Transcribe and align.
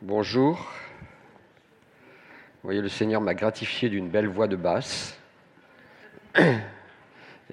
Bonjour. 0.00 0.54
Vous 0.54 0.60
voyez, 2.62 2.80
le 2.80 2.88
Seigneur 2.88 3.20
m'a 3.20 3.34
gratifié 3.34 3.88
d'une 3.88 4.08
belle 4.08 4.28
voix 4.28 4.46
de 4.46 4.54
basse. 4.54 5.18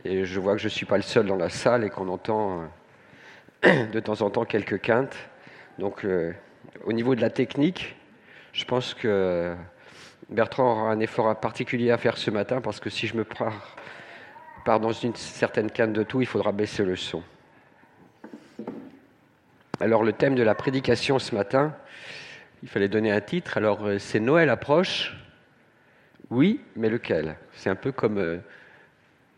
Et 0.05 0.25
je 0.25 0.39
vois 0.39 0.53
que 0.53 0.59
je 0.59 0.67
ne 0.67 0.69
suis 0.69 0.85
pas 0.85 0.97
le 0.97 1.01
seul 1.01 1.25
dans 1.25 1.37
la 1.37 1.49
salle 1.49 1.83
et 1.83 1.89
qu'on 1.89 2.07
entend 2.07 2.69
de 3.63 3.99
temps 3.99 4.21
en 4.21 4.29
temps 4.29 4.45
quelques 4.45 4.79
quintes. 4.79 5.17
Donc, 5.79 6.05
euh, 6.05 6.33
au 6.83 6.93
niveau 6.93 7.15
de 7.15 7.21
la 7.21 7.31
technique, 7.31 7.95
je 8.53 8.63
pense 8.65 8.93
que 8.93 9.55
Bertrand 10.29 10.73
aura 10.73 10.91
un 10.91 10.99
effort 10.99 11.35
particulier 11.39 11.89
à 11.89 11.97
faire 11.97 12.15
ce 12.15 12.29
matin 12.29 12.61
parce 12.61 12.79
que 12.79 12.91
si 12.91 13.07
je 13.07 13.17
me 13.17 13.23
pars, 13.23 13.75
pars 14.65 14.79
dans 14.79 14.91
une 14.91 15.15
certaine 15.15 15.71
quinte 15.71 15.93
de 15.93 16.03
tout, 16.03 16.21
il 16.21 16.27
faudra 16.27 16.51
baisser 16.51 16.85
le 16.85 16.95
son. 16.95 17.23
Alors, 19.79 20.03
le 20.03 20.13
thème 20.13 20.35
de 20.35 20.43
la 20.43 20.53
prédication 20.53 21.17
ce 21.17 21.33
matin, 21.33 21.75
il 22.63 22.69
fallait 22.69 22.87
donner 22.87 23.11
un 23.11 23.21
titre. 23.21 23.57
Alors, 23.57 23.85
euh, 23.85 23.99
c'est 23.99 24.19
Noël 24.19 24.49
approche. 24.49 25.15
Oui, 26.29 26.61
mais 26.75 26.89
lequel? 26.89 27.35
C'est 27.53 27.69
un 27.69 27.75
peu 27.75 27.91
comme, 27.91 28.17
euh, 28.17 28.37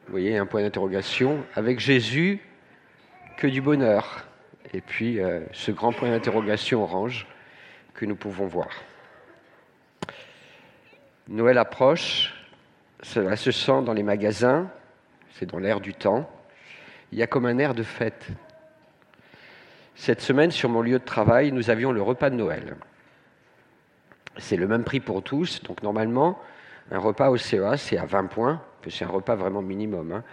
vous 0.06 0.12
voyez, 0.12 0.38
un 0.38 0.46
point 0.46 0.62
d'interrogation. 0.62 1.44
Avec 1.56 1.80
Jésus, 1.80 2.40
que 3.38 3.48
du 3.48 3.62
bonheur. 3.62 4.26
Et 4.74 4.82
puis, 4.82 5.20
euh, 5.20 5.42
ce 5.54 5.72
grand 5.72 5.94
point 5.94 6.10
d'interrogation 6.10 6.84
orange 6.84 7.28
que 7.94 8.06
nous 8.06 8.16
pouvons 8.16 8.48
voir. 8.48 8.70
Noël 11.28 11.58
approche, 11.58 12.34
cela 13.02 13.36
se 13.36 13.52
sent 13.52 13.82
dans 13.84 13.94
les 13.94 14.04
magasins, 14.04 14.70
c'est 15.34 15.46
dans 15.46 15.60
l'air 15.60 15.82
du 15.82 15.94
temps. 15.94 16.30
Il 17.12 17.18
y 17.18 17.24
a 17.24 17.28
comme 17.28 17.46
un 17.46 17.58
air 17.58 17.74
de 17.74 17.84
fête. 17.84 18.28
Cette 19.96 20.22
semaine, 20.22 20.52
sur 20.52 20.70
mon 20.70 20.82
lieu 20.82 21.00
de 21.00 21.04
travail, 21.04 21.52
nous 21.52 21.70
avions 21.70 21.92
le 21.92 22.02
repas 22.02 22.30
de 22.30 22.36
Noël. 22.36 22.76
C'est 24.38 24.58
le 24.58 24.68
même 24.68 24.84
prix 24.84 25.00
pour 25.00 25.24
tous. 25.24 25.62
Donc 25.64 25.84
normalement, 25.84 26.40
un 26.92 27.00
repas 27.00 27.30
au 27.30 27.38
CEA, 27.38 27.78
c'est 27.78 27.98
à 27.98 28.06
20 28.06 28.26
points, 28.26 28.62
que 28.82 28.90
c'est 28.90 29.06
un 29.06 29.10
repas 29.10 29.36
vraiment 29.36 29.62
minimum. 29.62 30.12
Hein. 30.12 30.24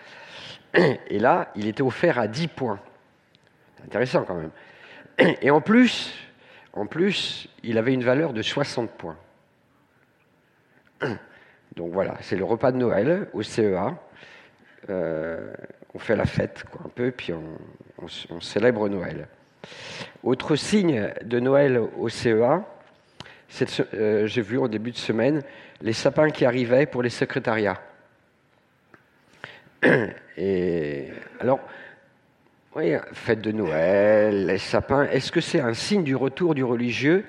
Et 1.09 1.19
là, 1.19 1.51
il 1.57 1.67
était 1.67 1.83
offert 1.83 2.19
à 2.19 2.29
10 2.29 2.49
points. 2.49 2.81
Intéressant 3.85 4.25
quand 4.25 4.37
même. 4.37 4.51
Et 5.43 5.51
en 5.51 5.61
plus, 5.61 6.13
en 6.73 6.87
plus, 6.87 7.49
il 7.63 7.79
avait 7.79 7.95
une 7.95 8.05
valeur 8.05 8.33
de 8.33 8.43
60 8.43 8.91
points. 8.91 9.17
Donc 11.77 11.93
voilà, 11.93 12.17
c'est 12.21 12.37
le 12.37 12.45
repas 12.45 12.73
de 12.73 12.77
Noël 12.77 13.29
au 13.33 13.43
CEA. 13.43 13.95
Euh, 14.91 15.53
on 15.95 15.99
fait 15.99 16.17
la 16.17 16.27
fête 16.27 16.65
quoi, 16.71 16.83
un 16.85 16.89
peu, 16.89 17.11
puis 17.11 17.33
on, 17.33 17.59
on 18.31 18.41
célèbre 18.41 18.89
Noël. 18.89 19.29
Autre 20.23 20.57
signe 20.57 21.13
de 21.23 21.41
Noël 21.41 21.79
au 21.79 22.09
CEA, 22.09 22.65
euh, 23.95 24.27
j'ai 24.27 24.43
vu 24.43 24.57
au 24.57 24.69
début 24.69 24.91
de 24.91 24.97
semaine 24.97 25.43
les 25.81 25.93
sapins 25.93 26.31
qui 26.31 26.45
arrivaient 26.45 26.87
pour 26.87 27.03
les 27.03 27.11
secrétariats. 27.11 27.81
Alors, 31.41 31.61
oui, 32.75 32.95
fête 33.13 33.41
de 33.41 33.53
Noël, 33.53 34.47
les 34.47 34.59
sapins, 34.59 35.05
est-ce 35.05 35.31
que 35.31 35.41
c'est 35.41 35.61
un 35.61 35.75
signe 35.75 36.03
du 36.03 36.17
retour 36.17 36.55
du 36.55 36.65
religieux 36.65 37.25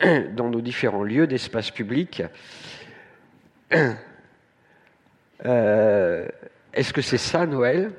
dans 0.32 0.48
nos 0.48 0.60
différents 0.60 1.02
lieux 1.02 1.26
d'espace 1.26 1.70
public? 1.70 2.22
Euh, 5.46 6.28
Est-ce 6.74 6.92
que 6.92 7.00
c'est 7.00 7.16
ça 7.16 7.46
Noël? 7.46 7.92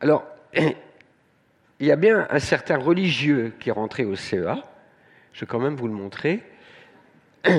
Alors, 0.00 0.26
il 0.52 0.74
y 1.86 1.92
a 1.92 1.96
bien 1.96 2.26
un 2.28 2.40
certain 2.40 2.76
religieux 2.76 3.52
qui 3.60 3.68
est 3.68 3.72
rentré 3.72 4.04
au 4.04 4.16
CEA 4.16 4.64
je 5.34 5.40
vais 5.40 5.46
quand 5.46 5.58
même 5.58 5.76
vous 5.76 5.88
le 5.88 5.94
montrer. 5.94 6.42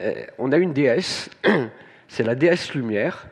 Euh, 0.00 0.24
on 0.38 0.52
a 0.52 0.56
une 0.56 0.72
déesse, 0.72 1.28
c'est 2.08 2.22
la 2.22 2.34
déesse 2.34 2.74
lumière. 2.74 3.26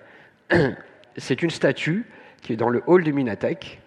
C'est 1.17 1.43
une 1.43 1.51
statue 1.51 2.05
qui 2.43 2.53
est 2.53 2.57
dans 2.57 2.69
le 2.69 2.83
hall 2.87 3.03
de 3.03 3.11
Minatek. 3.11 3.81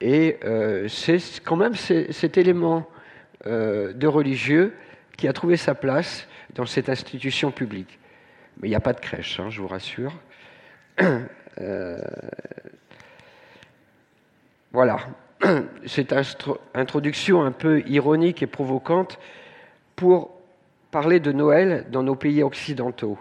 Et 0.00 0.38
euh, 0.44 0.88
c'est 0.88 1.18
quand 1.44 1.56
même 1.56 1.74
cet 1.74 2.38
élément 2.38 2.88
euh, 3.46 3.92
de 3.92 4.06
religieux 4.06 4.74
qui 5.16 5.28
a 5.28 5.32
trouvé 5.32 5.56
sa 5.56 5.74
place 5.74 6.26
dans 6.54 6.64
cette 6.66 6.88
institution 6.88 7.52
publique. 7.52 7.98
Mais 8.56 8.68
il 8.68 8.70
n'y 8.70 8.76
a 8.76 8.80
pas 8.80 8.94
de 8.94 9.00
crèche, 9.00 9.38
hein, 9.38 9.50
je 9.50 9.60
vous 9.60 9.68
rassure. 9.68 10.18
voilà. 14.72 14.98
cette 15.86 16.14
introduction 16.74 17.42
un 17.42 17.52
peu 17.52 17.80
ironique 17.86 18.42
et 18.42 18.46
provocante 18.46 19.18
pour 19.96 20.30
parler 20.90 21.20
de 21.20 21.32
Noël 21.32 21.86
dans 21.90 22.02
nos 22.02 22.16
pays 22.16 22.42
occidentaux. 22.42 23.18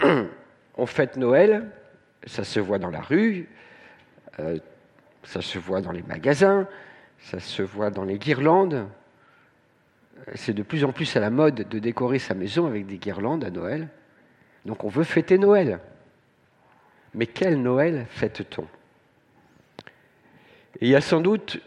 On 0.76 0.86
fête 0.86 1.16
Noël, 1.16 1.70
ça 2.26 2.44
se 2.44 2.60
voit 2.60 2.78
dans 2.78 2.90
la 2.90 3.00
rue, 3.00 3.48
euh, 4.38 4.58
ça 5.24 5.42
se 5.42 5.58
voit 5.58 5.80
dans 5.80 5.92
les 5.92 6.02
magasins, 6.02 6.66
ça 7.18 7.40
se 7.40 7.62
voit 7.62 7.90
dans 7.90 8.04
les 8.04 8.18
guirlandes. 8.18 8.86
C'est 10.34 10.54
de 10.54 10.62
plus 10.62 10.84
en 10.84 10.92
plus 10.92 11.16
à 11.16 11.20
la 11.20 11.30
mode 11.30 11.68
de 11.68 11.78
décorer 11.78 12.18
sa 12.18 12.34
maison 12.34 12.66
avec 12.66 12.86
des 12.86 12.98
guirlandes 12.98 13.44
à 13.44 13.50
Noël. 13.50 13.88
Donc 14.64 14.84
on 14.84 14.88
veut 14.88 15.04
fêter 15.04 15.38
Noël. 15.38 15.80
Mais 17.14 17.26
quel 17.26 17.60
Noël 17.60 18.06
fête-t-on? 18.08 18.66
Il 20.80 20.88
y 20.88 20.94
a 20.94 21.00
sans 21.00 21.20
doute 21.20 21.60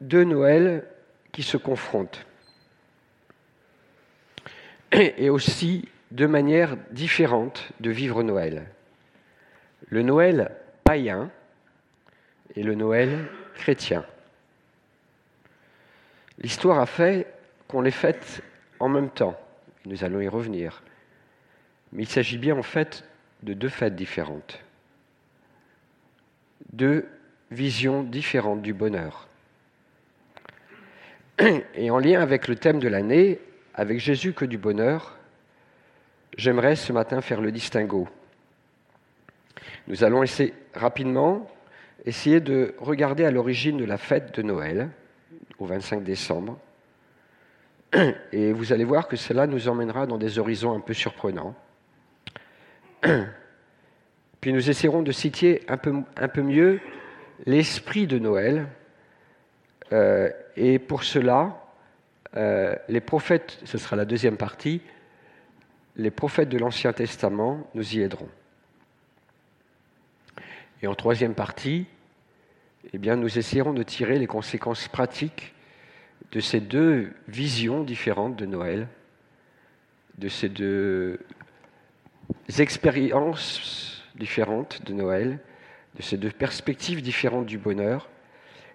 deux 0.00 0.24
Noëls 0.24 0.84
qui 1.32 1.42
se 1.42 1.56
confrontent. 1.56 2.24
Et 4.92 5.28
aussi 5.28 5.88
deux 6.12 6.28
manières 6.28 6.76
différentes 6.92 7.72
de 7.80 7.90
vivre 7.90 8.22
Noël. 8.22 8.66
Le 9.88 10.02
Noël 10.02 10.52
païen 10.84 11.30
et 12.54 12.62
le 12.62 12.74
Noël 12.74 13.26
chrétien. 13.54 14.04
L'histoire 16.38 16.78
a 16.78 16.86
fait 16.86 17.26
qu'on 17.66 17.82
les 17.82 17.90
fête 17.90 18.42
en 18.78 18.88
même 18.88 19.10
temps. 19.10 19.38
Nous 19.86 20.04
allons 20.04 20.20
y 20.20 20.28
revenir. 20.28 20.82
Mais 21.92 22.04
il 22.04 22.08
s'agit 22.08 22.38
bien 22.38 22.56
en 22.56 22.62
fait 22.62 23.04
de 23.42 23.54
deux 23.54 23.68
fêtes 23.68 23.96
différentes. 23.96 24.60
Deux 26.72 27.08
vision 27.50 28.02
différente 28.02 28.62
du 28.62 28.72
bonheur. 28.72 29.28
Et 31.74 31.90
en 31.90 31.98
lien 31.98 32.20
avec 32.20 32.48
le 32.48 32.56
thème 32.56 32.78
de 32.78 32.88
l'année, 32.88 33.40
avec 33.74 33.98
Jésus 33.98 34.32
que 34.32 34.44
du 34.44 34.58
bonheur, 34.58 35.16
j'aimerais 36.36 36.76
ce 36.76 36.92
matin 36.92 37.20
faire 37.20 37.40
le 37.40 37.52
distinguo. 37.52 38.08
Nous 39.88 40.04
allons 40.04 40.22
essayer 40.22 40.54
rapidement 40.74 41.48
essayer 42.04 42.40
de 42.40 42.74
regarder 42.78 43.24
à 43.24 43.30
l'origine 43.30 43.78
de 43.78 43.84
la 43.84 43.98
fête 43.98 44.34
de 44.36 44.42
Noël, 44.42 44.90
au 45.58 45.66
25 45.66 46.02
décembre. 46.04 46.58
Et 48.32 48.52
vous 48.52 48.72
allez 48.72 48.84
voir 48.84 49.08
que 49.08 49.16
cela 49.16 49.46
nous 49.46 49.68
emmènera 49.68 50.06
dans 50.06 50.18
des 50.18 50.38
horizons 50.38 50.74
un 50.74 50.80
peu 50.80 50.94
surprenants. 50.94 51.54
Puis 54.40 54.52
nous 54.52 54.68
essaierons 54.68 55.02
de 55.02 55.12
citer 55.12 55.62
un 55.68 55.78
peu, 55.78 55.94
un 56.16 56.28
peu 56.28 56.42
mieux 56.42 56.80
l'esprit 57.46 58.06
de 58.06 58.18
Noël. 58.18 58.68
Euh, 59.92 60.30
et 60.56 60.78
pour 60.78 61.04
cela, 61.04 61.64
euh, 62.36 62.74
les 62.88 63.00
prophètes, 63.00 63.60
ce 63.64 63.78
sera 63.78 63.96
la 63.96 64.04
deuxième 64.04 64.36
partie, 64.36 64.80
les 65.96 66.10
prophètes 66.10 66.48
de 66.48 66.58
l'Ancien 66.58 66.92
Testament 66.92 67.68
nous 67.74 67.94
y 67.94 68.00
aideront. 68.00 68.28
Et 70.82 70.86
en 70.86 70.94
troisième 70.94 71.34
partie, 71.34 71.86
eh 72.92 72.98
bien, 72.98 73.16
nous 73.16 73.38
essaierons 73.38 73.72
de 73.72 73.82
tirer 73.82 74.18
les 74.18 74.26
conséquences 74.26 74.88
pratiques 74.88 75.54
de 76.32 76.40
ces 76.40 76.60
deux 76.60 77.12
visions 77.28 77.84
différentes 77.84 78.36
de 78.36 78.46
Noël, 78.46 78.88
de 80.18 80.28
ces 80.28 80.48
deux 80.48 81.20
expériences 82.58 84.04
différentes 84.16 84.84
de 84.84 84.92
Noël, 84.92 85.38
de 85.96 86.02
ces 86.02 86.16
deux 86.16 86.30
perspectives 86.30 87.02
différentes 87.02 87.46
du 87.46 87.58
bonheur, 87.58 88.08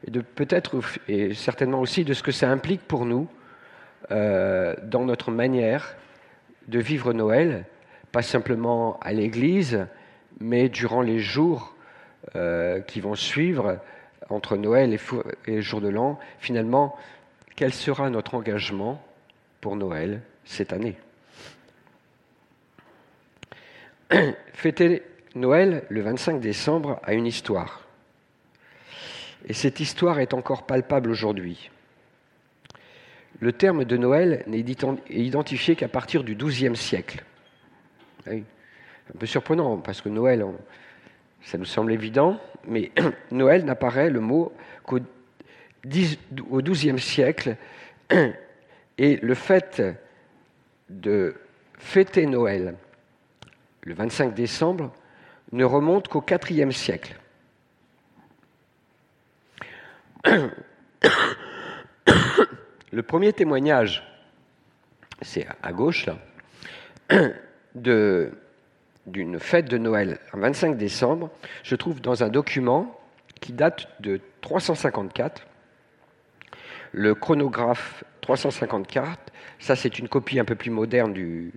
et 0.07 0.11
de 0.11 0.21
peut-être 0.21 0.79
et 1.07 1.33
certainement 1.33 1.81
aussi 1.81 2.05
de 2.05 2.13
ce 2.13 2.23
que 2.23 2.31
ça 2.31 2.49
implique 2.49 2.81
pour 2.81 3.05
nous 3.05 3.27
euh, 4.11 4.75
dans 4.83 5.03
notre 5.05 5.31
manière 5.31 5.95
de 6.67 6.79
vivre 6.79 7.13
Noël, 7.13 7.65
pas 8.11 8.21
simplement 8.21 8.99
à 9.01 9.11
l'Église, 9.11 9.87
mais 10.39 10.69
durant 10.69 11.01
les 11.01 11.19
jours 11.19 11.75
euh, 12.35 12.79
qui 12.81 13.01
vont 13.01 13.15
suivre 13.15 13.79
entre 14.29 14.57
Noël 14.57 14.97
et, 15.47 15.61
jour 15.61 15.81
de 15.81 15.89
l'an. 15.89 16.19
Finalement, 16.39 16.95
quel 17.55 17.73
sera 17.73 18.09
notre 18.09 18.35
engagement 18.35 19.03
pour 19.61 19.75
Noël 19.75 20.21
cette 20.45 20.71
année? 20.73 20.95
Noël, 25.35 25.83
le 25.89 26.01
25 26.01 26.39
décembre, 26.39 26.99
a 27.03 27.13
une 27.13 27.27
histoire. 27.27 27.85
Et 29.47 29.53
cette 29.53 29.79
histoire 29.79 30.19
est 30.19 30.33
encore 30.33 30.65
palpable 30.65 31.09
aujourd'hui. 31.09 31.69
Le 33.39 33.53
terme 33.53 33.85
de 33.85 33.95
Noël 33.95 34.43
n'est 34.47 34.65
identifié 35.09 35.75
qu'à 35.75 35.87
partir 35.87 36.23
du 36.23 36.35
XIIe 36.35 36.75
siècle. 36.75 37.23
Un 38.27 38.41
peu 39.17 39.25
surprenant, 39.25 39.77
parce 39.77 40.01
que 40.01 40.09
Noël, 40.09 40.45
ça 41.41 41.57
nous 41.57 41.65
semble 41.65 41.93
évident, 41.93 42.39
mais 42.67 42.91
Noël 43.31 43.65
n'apparaît 43.65 44.09
le 44.09 44.19
mot 44.19 44.51
qu'au 44.83 44.99
XIIe 45.85 46.99
siècle, 46.99 47.55
et 48.97 49.17
le 49.17 49.33
fait 49.35 49.81
de 50.89 51.35
fêter 51.77 52.25
Noël 52.25 52.75
le 53.83 53.93
25 53.93 54.33
décembre 54.33 54.91
ne 55.51 55.65
remonte 55.65 56.07
qu'au 56.07 56.23
IVe 56.49 56.71
siècle. 56.71 57.15
Le 62.91 63.03
premier 63.03 63.33
témoignage, 63.33 64.03
c'est 65.21 65.47
à 65.61 65.71
gauche 65.71 66.07
là, 66.07 66.17
d'une 69.05 69.39
fête 69.39 69.69
de 69.69 69.77
Noël, 69.77 70.19
un 70.33 70.39
25 70.39 70.77
décembre, 70.77 71.29
je 71.63 71.75
trouve 71.75 72.01
dans 72.01 72.23
un 72.23 72.29
document 72.29 72.99
qui 73.39 73.53
date 73.53 73.87
de 74.01 74.19
354. 74.41 75.45
Le 76.91 77.13
chronographe 77.13 78.03
354, 78.21 79.31
ça 79.59 79.75
c'est 79.75 79.99
une 79.99 80.09
copie 80.09 80.39
un 80.39 80.45
peu 80.45 80.55
plus 80.55 80.71
moderne 80.71 81.13
du, 81.13 81.53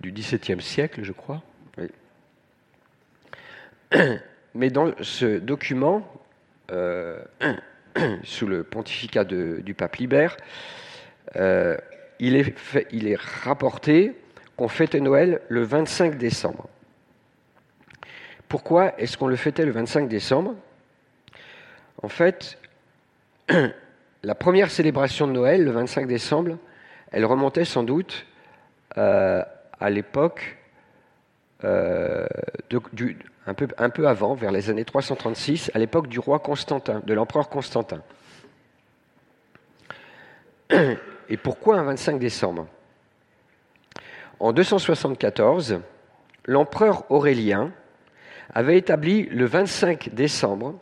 du 0.00 0.10
XVIIe 0.12 0.60
siècle, 0.60 1.04
je 1.04 1.12
crois. 1.12 1.42
Mais 4.54 4.70
dans 4.70 4.92
ce 5.00 5.38
document, 5.38 6.06
euh, 6.70 7.22
sous 8.24 8.46
le 8.46 8.64
pontificat 8.64 9.24
du 9.24 9.74
pape 9.74 9.96
Libère, 9.96 10.36
euh, 11.36 11.76
il, 12.18 12.36
est 12.36 13.18
rapporté 13.18 14.12
qu'on 14.56 14.68
fêtait 14.68 15.00
Noël 15.00 15.40
le 15.48 15.62
25 15.62 16.16
décembre. 16.16 16.68
Pourquoi 18.48 18.98
est-ce 19.00 19.16
qu'on 19.16 19.26
le 19.26 19.36
fêtait 19.36 19.64
le 19.64 19.72
25 19.72 20.08
décembre? 20.08 20.54
En 22.02 22.08
fait, 22.08 22.58
la 24.22 24.34
première 24.34 24.70
célébration 24.70 25.26
de 25.26 25.32
Noël, 25.32 25.64
le 25.64 25.70
25 25.70 26.06
décembre, 26.06 26.58
elle 27.10 27.24
remontait 27.24 27.64
sans 27.64 27.82
doute 27.82 28.26
euh, 28.98 29.42
à 29.80 29.90
l'époque 29.90 30.58
euh, 31.64 32.26
un, 33.46 33.54
peu, 33.54 33.68
un 33.78 33.90
peu 33.90 34.08
avant, 34.08 34.34
vers 34.34 34.52
les 34.52 34.70
années 34.70 34.84
336, 34.84 35.70
à 35.74 35.78
l'époque 35.78 36.08
du 36.08 36.18
roi 36.18 36.38
Constantin, 36.38 37.00
de 37.04 37.14
l'empereur 37.14 37.48
Constantin. 37.48 38.02
Et 41.28 41.36
pourquoi 41.36 41.78
un 41.78 41.84
25 41.84 42.18
décembre? 42.18 42.66
En 44.40 44.52
274, 44.52 45.80
l'empereur 46.46 47.10
Aurélien 47.10 47.70
avait 48.52 48.76
établi 48.76 49.24
le 49.26 49.46
25 49.46 50.10
décembre 50.12 50.78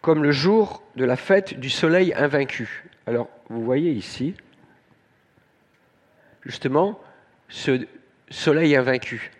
comme 0.00 0.22
le 0.22 0.32
jour 0.32 0.82
de 0.96 1.04
la 1.04 1.16
fête 1.16 1.58
du 1.58 1.70
soleil 1.70 2.12
invaincu. 2.14 2.84
Alors, 3.06 3.28
vous 3.48 3.64
voyez 3.64 3.92
ici, 3.92 4.34
justement, 6.44 7.00
ce 7.48 7.86
soleil 8.28 8.76
invaincu. 8.76 9.30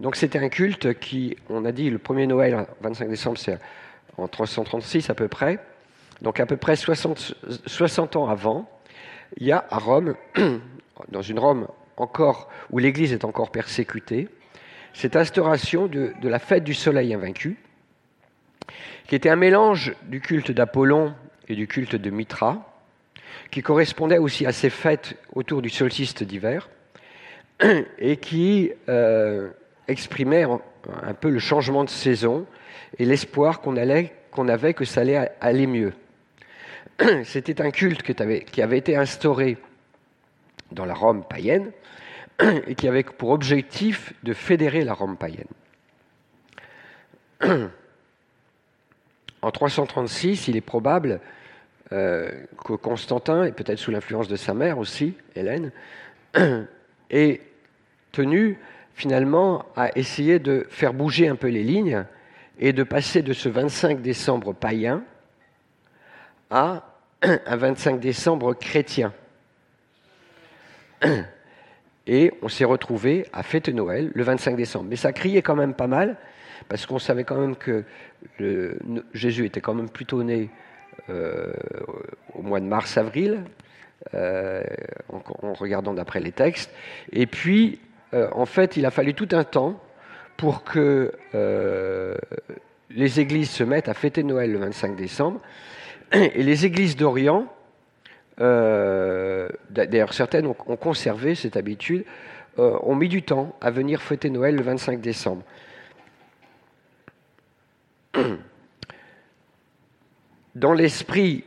Donc 0.00 0.16
c'était 0.16 0.38
un 0.38 0.48
culte 0.48 0.98
qui, 0.98 1.36
on 1.50 1.66
a 1.66 1.72
dit, 1.72 1.90
le 1.90 1.98
premier 1.98 2.26
Noël, 2.26 2.66
25 2.80 3.08
décembre, 3.08 3.38
c'est 3.38 3.58
en 4.16 4.28
336 4.28 5.10
à 5.10 5.14
peu 5.14 5.28
près. 5.28 5.58
Donc 6.22 6.40
à 6.40 6.46
peu 6.46 6.56
près 6.56 6.74
60, 6.74 7.34
60 7.66 8.16
ans 8.16 8.28
avant, 8.28 8.68
il 9.36 9.46
y 9.46 9.52
a 9.52 9.66
à 9.70 9.78
Rome, 9.78 10.14
dans 11.08 11.22
une 11.22 11.38
Rome 11.38 11.68
encore 11.98 12.48
où 12.70 12.78
l'Église 12.78 13.12
est 13.12 13.26
encore 13.26 13.50
persécutée, 13.50 14.28
cette 14.94 15.16
instauration 15.16 15.86
de, 15.86 16.12
de 16.20 16.28
la 16.28 16.38
fête 16.38 16.64
du 16.64 16.74
soleil 16.74 17.12
invaincu, 17.12 17.58
qui 19.06 19.14
était 19.14 19.28
un 19.28 19.36
mélange 19.36 19.94
du 20.04 20.20
culte 20.20 20.50
d'Apollon 20.50 21.14
et 21.48 21.54
du 21.54 21.68
culte 21.68 21.96
de 21.96 22.10
Mitra, 22.10 22.66
qui 23.50 23.60
correspondait 23.60 24.18
aussi 24.18 24.46
à 24.46 24.52
ces 24.52 24.70
fêtes 24.70 25.16
autour 25.34 25.60
du 25.60 25.68
solstice 25.68 26.14
d'hiver, 26.14 26.70
et 27.98 28.16
qui 28.16 28.72
euh, 28.88 29.50
exprimait 29.88 30.44
un 30.44 31.14
peu 31.14 31.30
le 31.30 31.38
changement 31.38 31.84
de 31.84 31.90
saison 31.90 32.46
et 32.98 33.04
l'espoir 33.04 33.60
qu'on 33.60 33.74
qu'on 34.30 34.48
avait 34.48 34.74
que 34.74 34.84
ça 34.84 35.00
allait 35.00 35.30
aller 35.40 35.66
mieux. 35.66 35.92
C'était 37.24 37.60
un 37.60 37.70
culte 37.70 38.02
qui 38.02 38.62
avait 38.62 38.78
été 38.78 38.96
instauré 38.96 39.56
dans 40.72 40.84
la 40.84 40.94
Rome 40.94 41.24
païenne 41.24 41.72
et 42.66 42.74
qui 42.74 42.88
avait 42.88 43.02
pour 43.02 43.30
objectif 43.30 44.12
de 44.22 44.32
fédérer 44.32 44.84
la 44.84 44.94
Rome 44.94 45.16
païenne. 45.16 45.48
En 49.42 49.50
336, 49.50 50.48
il 50.48 50.56
est 50.58 50.60
probable 50.60 51.18
euh, 51.92 52.30
que 52.62 52.74
Constantin, 52.74 53.44
et 53.44 53.52
peut-être 53.52 53.78
sous 53.78 53.90
l'influence 53.90 54.28
de 54.28 54.36
sa 54.36 54.52
mère 54.52 54.76
aussi, 54.76 55.14
Hélène, 55.34 55.72
ait 57.10 57.40
tenu 58.12 58.58
finalement 58.94 59.64
à 59.76 59.96
essayer 59.96 60.38
de 60.38 60.66
faire 60.70 60.92
bouger 60.92 61.28
un 61.28 61.36
peu 61.36 61.48
les 61.48 61.62
lignes 61.62 62.04
et 62.58 62.72
de 62.72 62.82
passer 62.82 63.22
de 63.22 63.32
ce 63.32 63.48
25 63.48 64.02
décembre 64.02 64.52
païen 64.52 65.02
à 66.50 66.84
un 67.22 67.56
25 67.56 68.00
décembre 68.00 68.54
chrétien. 68.54 69.12
Et 72.06 72.32
on 72.42 72.48
s'est 72.48 72.64
retrouvé 72.64 73.26
à 73.32 73.42
fêter 73.42 73.72
Noël 73.72 74.10
le 74.14 74.22
25 74.22 74.56
décembre. 74.56 74.86
Mais 74.88 74.96
ça 74.96 75.12
criait 75.12 75.42
quand 75.42 75.56
même 75.56 75.74
pas 75.74 75.86
mal, 75.86 76.16
parce 76.68 76.86
qu'on 76.86 76.98
savait 76.98 77.24
quand 77.24 77.36
même 77.38 77.56
que 77.56 77.84
Jésus 79.14 79.46
était 79.46 79.60
quand 79.60 79.74
même 79.74 79.88
plutôt 79.88 80.22
né 80.22 80.50
euh, 81.08 81.52
au 82.34 82.42
mois 82.42 82.60
de 82.60 82.66
mars-avril, 82.66 83.44
euh, 84.14 84.62
en, 85.08 85.52
regardant 85.52 85.94
d'après 85.94 86.20
les 86.20 86.32
textes. 86.32 86.72
Et 87.12 87.26
puis, 87.26 87.80
en 88.12 88.46
fait, 88.46 88.76
il 88.76 88.86
a 88.86 88.90
fallu 88.90 89.14
tout 89.14 89.28
un 89.32 89.44
temps 89.44 89.80
pour 90.36 90.64
que 90.64 91.12
euh, 91.34 92.16
les 92.88 93.20
églises 93.20 93.50
se 93.50 93.62
mettent 93.62 93.90
à 93.90 93.94
fêter 93.94 94.22
Noël 94.22 94.50
le 94.50 94.58
25 94.58 94.96
décembre. 94.96 95.38
Et 96.12 96.42
les 96.42 96.64
églises 96.64 96.96
d'Orient, 96.96 97.46
euh, 98.40 99.50
d'ailleurs 99.68 100.14
certaines 100.14 100.46
ont, 100.46 100.54
conservé 100.54 101.34
cette 101.34 101.58
habitude, 101.58 102.04
ont 102.56 102.94
mis 102.94 103.08
du 103.08 103.22
temps 103.22 103.54
à 103.60 103.70
venir 103.70 104.00
fêter 104.02 104.30
Noël 104.30 104.56
le 104.56 104.62
25 104.62 105.00
décembre. 105.00 105.42
Dans 110.54 110.72
l'esprit 110.72 111.44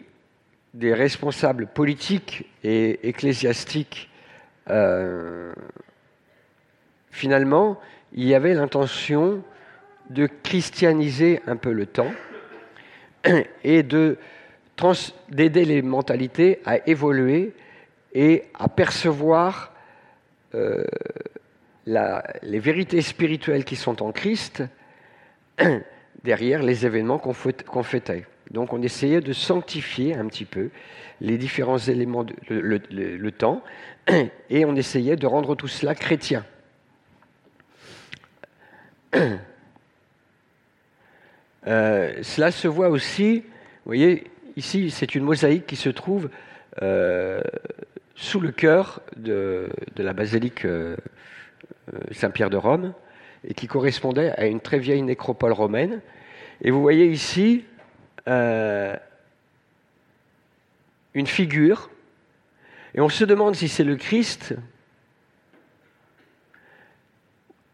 des 0.73 0.93
responsables 0.93 1.65
politiques 1.67 2.49
et 2.63 3.07
ecclésiastiques 3.07 4.09
finalement, 7.23 7.79
il 8.11 8.25
y 8.25 8.35
avait 8.35 8.53
l'intention 8.53 9.41
de 10.09 10.27
christianiser 10.27 11.39
un 11.47 11.55
peu 11.55 11.71
le 11.71 11.85
temps 11.85 12.11
et 13.63 13.81
d'aider 13.81 15.63
les 15.63 15.81
mentalités 15.81 16.59
à 16.65 16.85
évoluer 16.85 17.53
et 18.13 18.43
à 18.59 18.67
percevoir 18.67 19.71
euh, 20.53 20.83
les 21.85 22.59
vérités 22.59 23.01
spirituelles 23.01 23.63
qui 23.63 23.77
sont 23.77 24.03
en 24.03 24.11
Christ 24.11 24.63
derrière 26.25 26.61
les 26.61 26.85
événements 26.85 27.19
qu'on 27.19 27.83
fêtait. 27.83 28.25
Donc 28.51 28.73
on 28.73 28.81
essayait 28.81 29.21
de 29.21 29.31
sanctifier 29.31 30.13
un 30.13 30.27
petit 30.27 30.43
peu 30.43 30.71
les 31.21 31.37
différents 31.37 31.77
éléments, 31.77 32.25
du 32.25 32.35
le, 32.49 33.31
temps, 33.31 33.63
et 34.49 34.65
on 34.65 34.75
essayait 34.75 35.15
de 35.15 35.25
rendre 35.25 35.55
tout 35.55 35.69
cela 35.69 35.95
chrétien. 35.95 36.43
Euh, 41.65 42.21
cela 42.23 42.51
se 42.51 42.67
voit 42.67 42.89
aussi, 42.89 43.37
vous 43.37 43.85
voyez, 43.85 44.29
ici 44.57 44.91
c'est 44.91 45.15
une 45.15 45.23
mosaïque 45.23 45.65
qui 45.65 45.77
se 45.77 45.87
trouve 45.87 46.29
euh, 46.81 47.39
sous 48.15 48.41
le 48.41 48.51
cœur 48.51 49.01
de, 49.15 49.69
la 49.95 50.11
basilique 50.11 50.65
euh, 50.65 50.97
Saint-Pierre 52.11 52.49
de 52.49 52.57
Rome 52.57 52.93
et 53.47 53.53
qui 53.53 53.67
correspondait 53.67 54.31
à 54.31 54.45
une 54.45 54.59
très 54.59 54.77
vieille 54.77 55.03
nécropole 55.03 55.53
romaine. 55.53 56.01
Et 56.61 56.69
vous 56.69 56.81
voyez 56.81 57.05
ici 57.05 57.63
une 58.27 58.97
figure, 61.25 61.89
et 62.93 62.99
on 62.99 63.07
se 63.07 63.23
demande 63.23 63.55
si 63.55 63.69
c'est 63.69 63.85
le 63.85 63.95
Christ, 63.95 64.53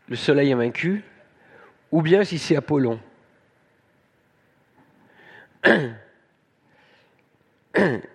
le 0.10 0.16
soleil 0.16 0.54
invaincu, 0.54 1.04
ou 1.92 2.02
bien 2.02 2.24
si 2.24 2.38
c'est 2.38 2.56
Apollon. 2.56 3.00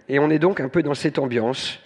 Et 0.09 0.19
on 0.19 0.31
est 0.31 0.39
donc 0.39 0.61
un 0.61 0.69
peu 0.69 0.83
dans 0.83 0.95
cette 0.95 1.19
ambiance. 1.19 1.81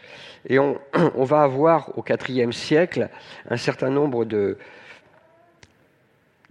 Et 0.48 0.58
on, 0.58 0.78
va 1.24 1.42
avoir 1.42 1.98
au 1.98 2.04
IVe 2.28 2.52
siècle 2.52 3.08
un 3.50 3.56
certain 3.56 3.90
nombre 3.90 4.24
de, 4.24 4.56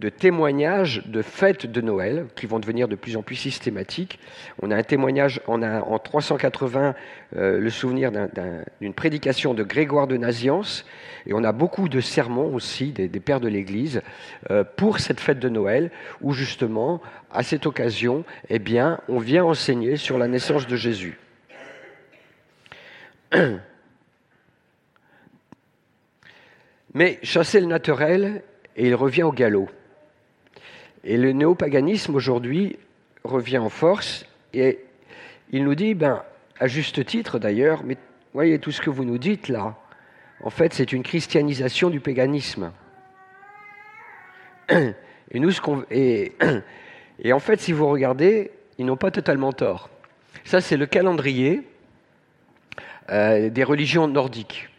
de 0.00 0.08
témoignages 0.10 1.02
de 1.06 1.22
fêtes 1.22 1.66
de 1.66 1.80
Noël 1.80 2.26
qui 2.36 2.46
vont 2.46 2.60
devenir 2.60 2.86
de 2.86 2.94
plus 2.94 3.16
en 3.16 3.22
plus 3.22 3.34
systématiques. 3.34 4.20
On 4.62 4.70
a 4.70 4.76
un 4.76 4.84
témoignage, 4.84 5.40
on 5.48 5.60
a 5.60 5.80
en 5.80 5.98
380 5.98 6.94
euh, 7.36 7.58
le 7.58 7.70
souvenir 7.70 8.12
d'une 8.80 8.94
prédication 8.94 9.54
de 9.54 9.64
Grégoire 9.64 10.06
de 10.06 10.16
Naziance, 10.16 10.86
et 11.26 11.32
on 11.34 11.42
a 11.42 11.50
beaucoup 11.50 11.88
de 11.88 12.00
sermons 12.00 12.54
aussi 12.54 12.92
des, 12.92 13.08
pères 13.20 13.40
de 13.40 13.48
l'Église 13.48 14.02
euh, 14.50 14.62
pour 14.62 15.00
cette 15.00 15.18
fête 15.18 15.40
de 15.40 15.48
Noël, 15.48 15.90
où 16.20 16.32
justement, 16.32 17.02
à 17.32 17.42
cette 17.42 17.66
occasion, 17.66 18.24
eh 18.50 18.60
bien, 18.60 19.00
on 19.08 19.18
vient 19.18 19.44
enseigner 19.44 19.96
sur 19.96 20.16
la 20.16 20.28
naissance 20.28 20.68
de 20.68 20.76
Jésus. 20.76 21.18
Mais 26.94 27.18
chasser 27.24 27.60
le 27.60 27.66
naturel, 27.66 28.44
et 28.76 28.86
il 28.86 28.94
revient 28.94 29.24
au 29.24 29.32
galop. 29.32 29.68
Et 31.04 31.16
le 31.16 31.32
néopaganisme 31.32 32.14
aujourd'hui 32.14 32.78
revient 33.24 33.58
en 33.58 33.68
force 33.68 34.26
et 34.52 34.78
il 35.50 35.64
nous 35.64 35.74
dit, 35.74 35.94
ben, 35.94 36.22
à 36.58 36.66
juste 36.66 37.04
titre 37.04 37.38
d'ailleurs, 37.38 37.82
mais 37.84 37.96
voyez 38.34 38.58
tout 38.58 38.72
ce 38.72 38.80
que 38.80 38.90
vous 38.90 39.04
nous 39.04 39.18
dites 39.18 39.48
là, 39.48 39.76
en 40.42 40.50
fait 40.50 40.74
c'est 40.74 40.92
une 40.92 41.02
christianisation 41.02 41.90
du 41.90 42.00
paganisme. 42.00 42.72
Et, 45.30 45.40
nous, 45.40 45.50
ce 45.50 45.60
et, 45.90 46.32
et 47.22 47.34
en 47.34 47.38
fait, 47.38 47.60
si 47.60 47.72
vous 47.72 47.86
regardez, 47.86 48.50
ils 48.78 48.86
n'ont 48.86 48.96
pas 48.96 49.10
totalement 49.10 49.52
tort. 49.52 49.90
Ça, 50.44 50.62
c'est 50.62 50.78
le 50.78 50.86
calendrier 50.86 51.62
euh, 53.10 53.50
des 53.50 53.64
religions 53.64 54.08
nordiques. 54.08 54.70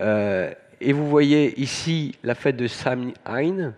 Euh, 0.00 0.52
et 0.80 0.92
vous 0.92 1.08
voyez 1.08 1.60
ici 1.60 2.16
la 2.24 2.34
fête 2.34 2.56
de 2.56 2.66
Samhain, 2.66 3.74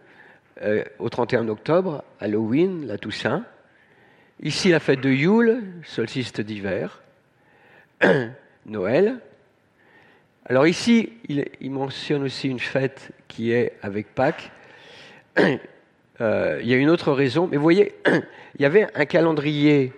euh, 0.63 0.85
au 0.99 1.09
31 1.09 1.49
octobre, 1.49 2.03
Halloween, 2.21 2.87
la 2.87 2.97
Toussaint. 2.97 3.45
Ici, 4.43 4.71
la 4.71 4.81
fête 4.81 5.01
de 5.01 5.11
Yule, 5.11 5.63
solstice 5.85 6.33
d'hiver. 6.33 7.03
Noël. 8.67 9.19
Alors 10.47 10.67
ici, 10.67 11.13
il, 11.29 11.71
mentionne 11.71 12.23
aussi 12.23 12.49
une 12.49 12.61
fête 12.61 13.11
qui 13.29 13.53
est 13.53 13.75
avec 13.83 14.15
Pâques. 14.15 14.51
Euh, 16.23 16.61
il 16.63 16.69
y 16.69 16.73
a 16.73 16.79
une 16.79 16.89
autre 16.89 17.13
raison, 17.13 17.47
mais 17.47 17.59
vous 17.59 17.63
voyez, 17.63 17.95
il 18.07 18.63
y 18.63 18.65
avait 18.65 18.87
un 18.95 19.05
calendrier 19.05 19.93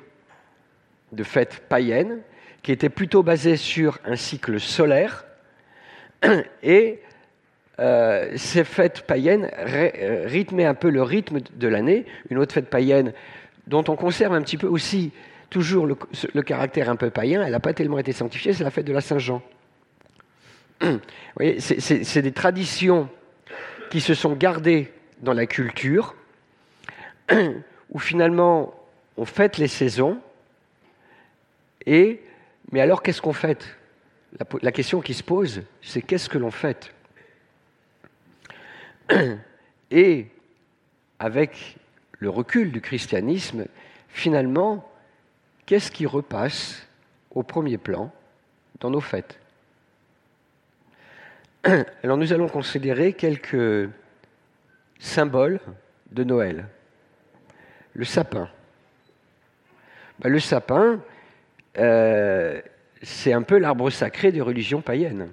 de 1.12 1.23
fêtes 1.23 1.62
païennes 1.69 2.23
qui 2.61 2.73
était 2.73 2.88
plutôt 2.88 3.23
basé 3.23 3.57
sur 3.57 4.00
un 4.05 4.17
cycle 4.17 4.59
solaire 4.59 5.25
et 6.65 6.99
euh, 7.80 8.32
ces 8.37 8.64
fêtes 8.64 9.02
païennes 9.02 9.50
euh, 9.56 10.25
rythmaient 10.26 10.64
un 10.64 10.75
peu 10.75 10.90
le 10.90 11.02
rythme 11.02 11.38
de 11.54 11.68
l'année. 11.68 12.06
Une 12.30 12.38
autre 12.38 12.52
fête 12.52 12.68
païenne 12.68 13.12
dont 13.68 13.85
on 13.88 13.94
conserve 13.94 14.32
un 14.32 14.42
petit 14.42 14.56
peu 14.56 14.66
aussi 14.66 15.12
toujours 15.50 15.87
le, 15.87 16.42
caractère 16.42 16.90
un 16.90 16.97
peu 16.97 17.11
païen, 17.11 17.42
elle 17.42 17.52
n'a 17.52 17.61
pas 17.61 17.73
tellement 17.73 17.99
été 17.99 18.12
sanctifiée, 18.12 18.52
c'est 18.52 18.64
la 18.64 18.70
fête 18.70 18.87
de 18.87 18.92
la 18.92 19.00
Saint-Jean. 19.00 19.42
Vous 20.80 20.99
voyez, 21.37 21.61
c'est 21.61 22.23
des 22.23 22.32
traditions 22.32 23.08
qui 23.90 24.00
se 24.00 24.14
sont 24.14 24.35
gardées 24.35 24.92
dans 25.20 25.32
la 25.32 25.47
culture, 25.47 26.14
où 27.90 27.99
finalement 27.99 28.75
on 29.16 29.25
fête 29.25 29.58
les 29.58 29.68
saisons, 29.68 30.18
et 31.87 32.20
mais 32.70 32.80
alors 32.80 33.02
qu'est-ce 33.02 33.23
qu'on 33.23 33.32
fête? 33.32 33.66
La, 34.38 34.44
la 34.61 34.73
question 34.73 35.00
qui 35.00 35.14
se 35.14 35.23
pose, 35.23 35.62
c'est 35.80 36.02
qu'est-ce 36.02 36.28
que 36.28 36.37
l'on 36.37 36.50
fête? 36.50 36.92
Et 39.91 40.27
avec 41.19 41.77
le 42.19 42.31
recul 42.31 42.73
du 42.73 42.81
christianisme, 42.81 43.67
finalement, 44.09 44.91
qu'est-ce 45.67 45.91
qui 45.91 46.07
repasse 46.07 46.87
au 47.31 47.43
premier 47.43 47.79
plan 47.79 48.12
dans 48.81 48.91
nos 48.91 49.00
fêtes? 49.00 49.38
Alors 52.03 52.17
nous 52.17 52.33
allons 52.33 52.49
considérer 52.49 53.12
quelques 53.12 53.88
symboles 54.99 55.61
de 56.11 56.25
Noël. 56.25 56.67
Le 57.95 58.05
sapin. 58.05 58.49
Ben, 60.19 60.31
le 60.31 60.41
sapin, 60.41 61.00
euh, 61.79 62.61
c'est 63.03 63.33
un 63.33 63.43
peu 63.43 63.59
l'arbre 63.59 63.91
sacré 63.91 64.33
des 64.33 64.41
religions 64.41 64.81
païennes. 64.81 65.31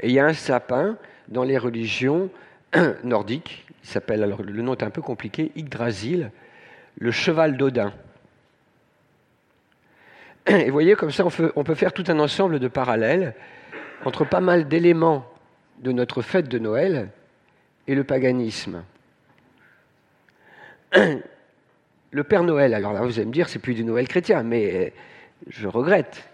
Et 0.00 0.08
il 0.08 0.12
y 0.12 0.18
a 0.18 0.26
un 0.26 0.34
sapin 0.34 0.96
dans 1.28 1.44
les 1.44 1.58
religions 1.58 2.30
nordiques. 3.04 3.66
Il 3.82 3.88
s'appelle, 3.88 4.34
le 4.42 4.62
nom 4.62 4.72
est 4.72 4.82
un 4.82 4.90
peu 4.90 5.02
compliqué, 5.02 5.52
Yggdrasil, 5.56 6.30
le 6.98 7.10
cheval 7.10 7.56
d'Odin. 7.56 7.92
Et 10.46 10.66
vous 10.66 10.72
voyez, 10.72 10.94
comme 10.94 11.10
ça, 11.10 11.24
on 11.24 11.64
peut, 11.64 11.74
faire 11.74 11.92
tout 11.92 12.04
un 12.08 12.18
ensemble 12.18 12.58
de 12.58 12.68
parallèles 12.68 13.34
entre 14.04 14.24
pas 14.26 14.40
mal 14.40 14.68
d'éléments 14.68 15.26
de 15.78 15.92
notre 15.92 16.20
fête 16.20 16.48
de 16.48 16.58
Noël 16.58 17.08
et 17.86 17.94
le 17.94 18.04
paganisme. 18.04 18.82
Le 22.10 22.22
Père 22.22 22.44
Noël, 22.44 22.74
alors 22.74 22.92
là, 22.92 23.00
vous 23.00 23.18
allez 23.18 23.26
me 23.26 23.32
dire, 23.32 23.48
c'est 23.48 23.58
plus 23.58 23.74
du 23.74 23.82
Noël 23.82 24.06
chrétien, 24.06 24.44
mais 24.44 24.92
je 25.48 25.66
regrette. 25.66 26.28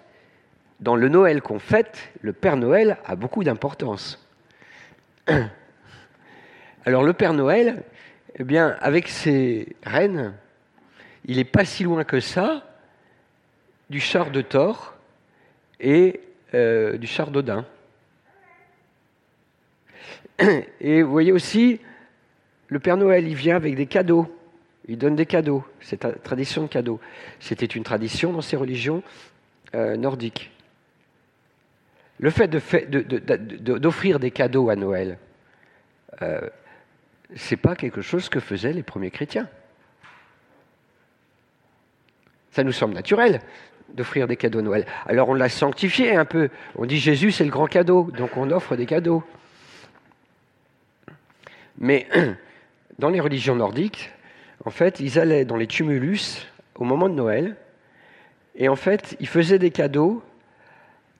Dans 0.78 0.94
le 0.94 1.08
Noël 1.08 1.40
qu'on 1.40 1.58
fête, 1.58 2.10
le 2.20 2.34
Père 2.34 2.58
Noël 2.58 2.98
a 3.06 3.16
beaucoup 3.16 3.44
d'importance. 3.44 4.29
Alors 6.84 7.02
le 7.02 7.12
Père 7.12 7.32
Noël, 7.32 7.82
eh 8.38 8.44
bien, 8.44 8.76
avec 8.80 9.08
ses 9.08 9.74
reines, 9.82 10.34
il 11.24 11.36
n'est 11.36 11.44
pas 11.44 11.64
si 11.64 11.84
loin 11.84 12.04
que 12.04 12.20
ça 12.20 12.66
du 13.90 14.00
char 14.00 14.30
de 14.30 14.40
Thor 14.40 14.94
et 15.80 16.20
euh, 16.54 16.96
du 16.96 17.06
char 17.06 17.30
d'Odin. 17.30 17.64
Et 20.80 21.02
vous 21.02 21.10
voyez 21.10 21.32
aussi, 21.32 21.80
le 22.68 22.78
Père 22.78 22.96
Noël, 22.96 23.26
il 23.26 23.34
vient 23.34 23.56
avec 23.56 23.74
des 23.74 23.86
cadeaux. 23.86 24.34
Il 24.88 24.96
donne 24.96 25.16
des 25.16 25.26
cadeaux. 25.26 25.64
C'est 25.80 26.04
une 26.04 26.14
tradition 26.14 26.62
de 26.62 26.68
cadeaux. 26.68 27.00
C'était 27.40 27.66
une 27.66 27.82
tradition 27.82 28.32
dans 28.32 28.40
ces 28.40 28.56
religions 28.56 29.02
euh, 29.74 29.96
nordiques. 29.96 30.50
Le 32.20 32.28
fait 32.28 32.48
d'offrir 32.48 34.20
des 34.20 34.30
cadeaux 34.30 34.68
à 34.68 34.76
Noël, 34.76 35.16
euh, 36.20 36.40
ce 37.34 37.54
n'est 37.54 37.60
pas 37.60 37.74
quelque 37.74 38.02
chose 38.02 38.28
que 38.28 38.40
faisaient 38.40 38.74
les 38.74 38.82
premiers 38.82 39.10
chrétiens. 39.10 39.48
Ça 42.50 42.62
nous 42.62 42.72
semble 42.72 42.92
naturel 42.92 43.40
d'offrir 43.94 44.28
des 44.28 44.36
cadeaux 44.36 44.58
à 44.58 44.62
Noël. 44.62 44.86
Alors 45.06 45.30
on 45.30 45.34
l'a 45.34 45.48
sanctifié 45.48 46.14
un 46.14 46.26
peu. 46.26 46.50
On 46.76 46.84
dit 46.84 46.98
Jésus 46.98 47.32
c'est 47.32 47.44
le 47.44 47.50
grand 47.50 47.66
cadeau, 47.66 48.10
donc 48.10 48.36
on 48.36 48.50
offre 48.50 48.76
des 48.76 48.86
cadeaux. 48.86 49.24
Mais 51.78 52.06
dans 52.98 53.08
les 53.08 53.20
religions 53.20 53.56
nordiques, 53.56 54.10
en 54.66 54.70
fait, 54.70 55.00
ils 55.00 55.18
allaient 55.18 55.46
dans 55.46 55.56
les 55.56 55.66
tumulus 55.66 56.46
au 56.74 56.84
moment 56.84 57.08
de 57.08 57.14
Noël, 57.14 57.56
et 58.56 58.68
en 58.68 58.76
fait, 58.76 59.16
ils 59.20 59.26
faisaient 59.26 59.58
des 59.58 59.70
cadeaux 59.70 60.22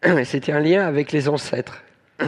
c'était 0.24 0.52
un 0.52 0.60
lien 0.60 0.86
avec 0.86 1.12
les 1.12 1.28
ancêtres. 1.28 1.82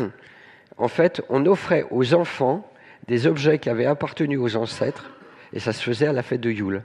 En 0.78 0.88
fait, 0.88 1.22
on 1.28 1.44
offrait 1.44 1.84
aux 1.90 2.14
enfants 2.14 2.66
des 3.06 3.26
objets 3.26 3.58
qui 3.58 3.68
avaient 3.68 3.84
appartenu 3.84 4.38
aux 4.38 4.56
ancêtres, 4.56 5.10
et 5.52 5.60
ça 5.60 5.72
se 5.72 5.82
faisait 5.82 6.06
à 6.06 6.12
la 6.12 6.22
fête 6.22 6.40
de 6.40 6.50
Yule. 6.50 6.82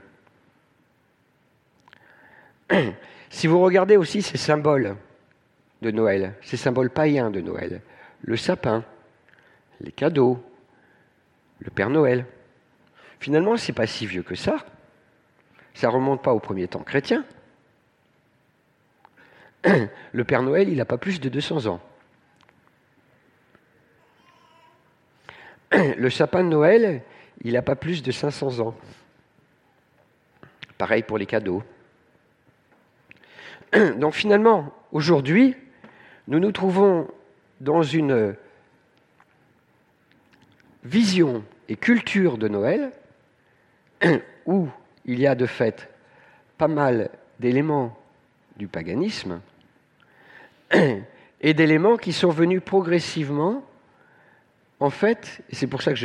Si 3.30 3.46
vous 3.46 3.60
regardez 3.60 3.96
aussi 3.96 4.22
ces 4.22 4.38
symboles 4.38 4.96
de 5.82 5.90
Noël, 5.90 6.34
ces 6.42 6.56
symboles 6.56 6.90
païens 6.90 7.30
de 7.30 7.40
Noël, 7.40 7.80
le 8.22 8.36
sapin, 8.36 8.84
les 9.80 9.92
cadeaux, 9.92 10.42
le 11.60 11.70
Père 11.70 11.90
Noël, 11.90 12.24
finalement, 13.20 13.56
ce 13.56 13.70
n'est 13.70 13.74
pas 13.74 13.86
si 13.86 14.06
vieux 14.06 14.22
que 14.22 14.34
ça. 14.34 14.58
Ça 15.74 15.88
ne 15.88 15.92
remonte 15.92 16.22
pas 16.22 16.32
au 16.32 16.40
premier 16.40 16.68
temps 16.68 16.80
chrétien. 16.80 17.24
le 20.12 20.24
Père 20.24 20.42
Noël, 20.42 20.68
il 20.68 20.76
n'a 20.76 20.84
pas 20.84 20.98
plus 20.98 21.20
de 21.20 21.28
200 21.28 21.66
ans. 21.66 21.80
Le 25.96 26.10
sapin 26.10 26.44
de 26.44 26.48
Noël, 26.48 27.02
il 27.42 27.52
n'a 27.54 27.62
pas 27.62 27.76
plus 27.76 28.02
de 28.02 28.10
500 28.12 28.60
ans. 28.60 28.74
Pareil 30.76 31.02
pour 31.02 31.18
les 31.18 31.26
cadeaux. 31.26 31.62
Donc 33.96 34.14
finalement, 34.14 34.72
aujourd'hui, 34.92 35.56
nous 36.28 36.38
nous 36.38 36.52
trouvons 36.52 37.08
dans 37.60 37.82
une 37.82 38.36
vision 40.84 41.44
et 41.68 41.76
culture 41.76 42.38
de 42.38 42.48
Noël 42.48 42.92
où 44.46 44.68
il 45.04 45.18
y 45.18 45.26
a 45.26 45.34
de 45.34 45.46
fait 45.46 45.88
pas 46.56 46.68
mal 46.68 47.10
d'éléments 47.40 47.97
du 48.58 48.66
paganisme 48.66 49.40
et 51.40 51.54
d'éléments 51.54 51.96
qui 51.96 52.12
sont 52.12 52.30
venus 52.30 52.60
progressivement, 52.62 53.64
en 54.80 54.90
fait, 54.90 55.40
et 55.50 55.54
c'est 55.54 55.66
pour 55.66 55.82
ça 55.82 55.92
que 55.92 55.98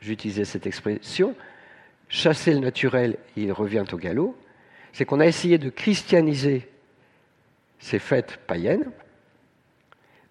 j'utilisais 0.00 0.44
cette 0.44 0.66
expression, 0.66 1.34
chasser 2.08 2.52
le 2.52 2.60
naturel, 2.60 3.16
il 3.36 3.50
revient 3.52 3.84
au 3.92 3.96
galop, 3.96 4.36
c'est 4.92 5.04
qu'on 5.04 5.20
a 5.20 5.26
essayé 5.26 5.58
de 5.58 5.70
christianiser 5.70 6.68
ces 7.78 7.98
fêtes 7.98 8.38
païennes, 8.46 8.90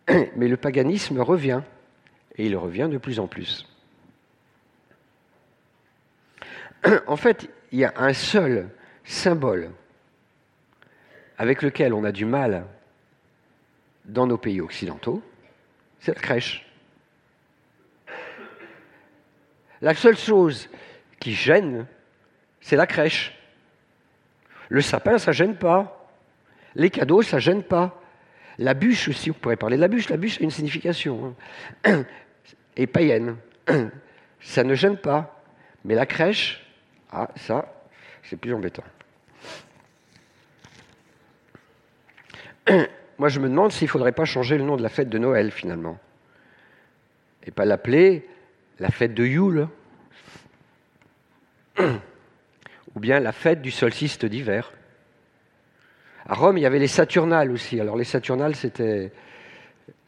mais 0.35 0.47
le 0.47 0.57
paganisme 0.57 1.19
revient, 1.19 1.61
et 2.37 2.45
il 2.45 2.55
revient 2.55 2.89
de 2.91 2.97
plus 2.97 3.19
en 3.19 3.27
plus. 3.27 3.67
En 7.07 7.15
fait, 7.15 7.49
il 7.71 7.79
y 7.79 7.85
a 7.85 7.93
un 7.97 8.13
seul 8.13 8.69
symbole 9.03 9.71
avec 11.37 11.61
lequel 11.61 11.93
on 11.93 12.03
a 12.03 12.11
du 12.11 12.25
mal 12.25 12.65
dans 14.05 14.27
nos 14.27 14.37
pays 14.37 14.61
occidentaux, 14.61 15.21
c'est 15.99 16.13
la 16.13 16.21
crèche. 16.21 16.65
La 19.81 19.93
seule 19.93 20.17
chose 20.17 20.69
qui 21.19 21.33
gêne, 21.33 21.85
c'est 22.61 22.75
la 22.75 22.87
crèche. 22.87 23.37
Le 24.69 24.81
sapin, 24.81 25.17
ça 25.17 25.31
gêne 25.31 25.55
pas. 25.55 26.09
Les 26.75 26.89
cadeaux, 26.89 27.21
ça 27.21 27.39
gêne 27.39 27.63
pas. 27.63 28.01
La 28.57 28.73
bûche 28.73 29.09
aussi, 29.09 29.31
on 29.31 29.33
pourrait 29.33 29.57
parler 29.57 29.75
de 29.75 29.81
la 29.81 29.87
bûche. 29.87 30.09
La 30.09 30.17
bûche 30.17 30.39
a 30.39 30.43
une 30.43 30.51
signification. 30.51 31.35
Hein. 31.83 32.03
Et 32.77 32.87
païenne. 32.87 33.37
Ça 34.39 34.63
ne 34.63 34.75
gêne 34.75 34.97
pas. 34.97 35.43
Mais 35.83 35.95
la 35.95 36.05
crèche, 36.05 36.65
ah, 37.11 37.29
ça, 37.35 37.71
c'est 38.23 38.37
plus 38.37 38.53
embêtant. 38.53 38.83
Moi, 43.17 43.29
je 43.29 43.39
me 43.39 43.47
demande 43.47 43.71
s'il 43.71 43.85
ne 43.85 43.91
faudrait 43.91 44.11
pas 44.11 44.25
changer 44.25 44.57
le 44.57 44.63
nom 44.63 44.77
de 44.77 44.83
la 44.83 44.89
fête 44.89 45.09
de 45.09 45.17
Noël, 45.17 45.51
finalement. 45.51 45.97
Et 47.45 47.51
pas 47.51 47.65
l'appeler 47.65 48.27
la 48.79 48.89
fête 48.89 49.13
de 49.13 49.25
Yule. 49.25 49.67
Ou 51.77 52.99
bien 52.99 53.19
la 53.19 53.31
fête 53.31 53.61
du 53.61 53.71
solstice 53.71 54.19
d'hiver. 54.19 54.73
À 56.27 56.33
Rome, 56.33 56.57
il 56.57 56.61
y 56.61 56.65
avait 56.65 56.79
les 56.79 56.87
Saturnales 56.87 57.51
aussi. 57.51 57.79
Alors, 57.79 57.97
les 57.97 58.03
Saturnales, 58.03 58.55
c'était. 58.55 59.11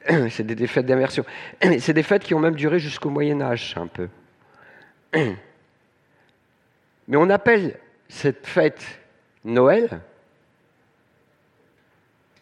C'est 0.30 0.44
des 0.44 0.68
fêtes 0.68 0.86
d'immersion. 0.86 1.26
C'est 1.80 1.94
des 1.94 2.04
fêtes 2.04 2.24
qui 2.24 2.34
ont 2.34 2.40
même 2.40 2.56
duré 2.56 2.80
jusqu'au 2.80 3.10
Moyen-Âge, 3.10 3.76
un 3.78 3.88
peu. 3.88 4.08
Mais 5.14 7.18
on 7.18 7.30
appelle 7.30 7.78
cette 8.08 8.48
fête 8.48 8.86
Noël 9.44 10.02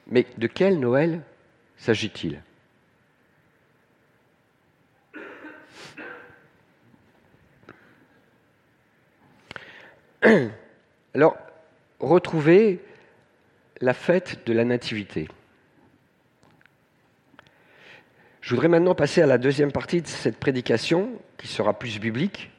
mais 0.08 0.26
de 0.38 0.48
quel 0.48 0.80
Noël 0.80 1.22
s'agit-il? 1.78 2.42
Alors, 11.14 11.38
retrouver 12.00 12.80
la 13.82 13.94
fête 13.94 14.46
de 14.46 14.54
la 14.54 14.66
Nativité. 14.66 15.28
Je 18.42 18.52
voudrais 18.52 18.68
maintenant 18.68 18.96
passer 18.96 19.22
à 19.22 19.26
la 19.26 19.38
deuxième 19.38 19.72
partie 19.72 20.02
de 20.02 20.08
cette 20.08 20.38
prédication, 20.38 21.10
qui 21.38 21.48
sera 21.48 21.78
plus 21.78 22.00
biblique, 22.00 22.52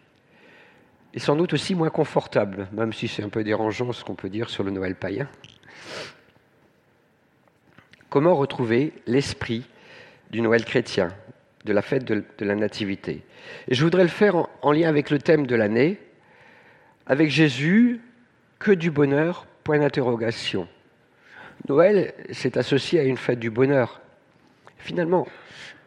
et 1.15 1.21
sans 1.21 1.37
doute 1.37 1.53
aussi 1.53 1.75
moins 1.75 1.91
confortable, 1.91 2.69
même 2.73 2.93
si 2.93 3.09
c'est 3.09 3.23
un 3.23 3.29
peu 3.29 3.45
dérangeant 3.45 3.93
ce 3.93 4.05
qu'on 4.05 4.17
peut 4.17 4.29
dire 4.29 4.51
sur 4.51 4.65
le 4.65 4.71
Noël 4.71 4.97
païen. 4.97 5.29
Comment 8.17 8.35
retrouver 8.35 8.95
l'esprit 9.07 9.69
du 10.31 10.41
Noël 10.41 10.65
chrétien, 10.65 11.13
de 11.67 11.75
la 11.75 11.83
fête 11.83 12.07
de, 12.07 12.25
la 12.39 12.55
Nativité? 12.55 13.23
Et 13.69 13.75
je 13.75 13.85
voudrais 13.85 14.05
le 14.05 14.09
faire 14.09 14.37
en, 14.63 14.73
lien 14.73 14.89
avec 14.89 15.11
le 15.11 15.19
thème 15.19 15.47
de 15.47 15.55
l'année, 15.55 16.01
avec 17.07 17.29
Jésus, 17.29 18.01
que 18.59 18.73
du 18.73 18.91
bonheur 18.91 19.47
Point 19.65 19.81
d'interrogation. 19.81 20.67
Noël 21.69 22.15
s'est 22.31 22.57
associé 22.57 23.01
à 23.01 23.03
une 23.03 23.19
fête 23.19 23.39
du 23.39 23.51
bonheur. 23.51 24.01
Finalement, 24.79 25.29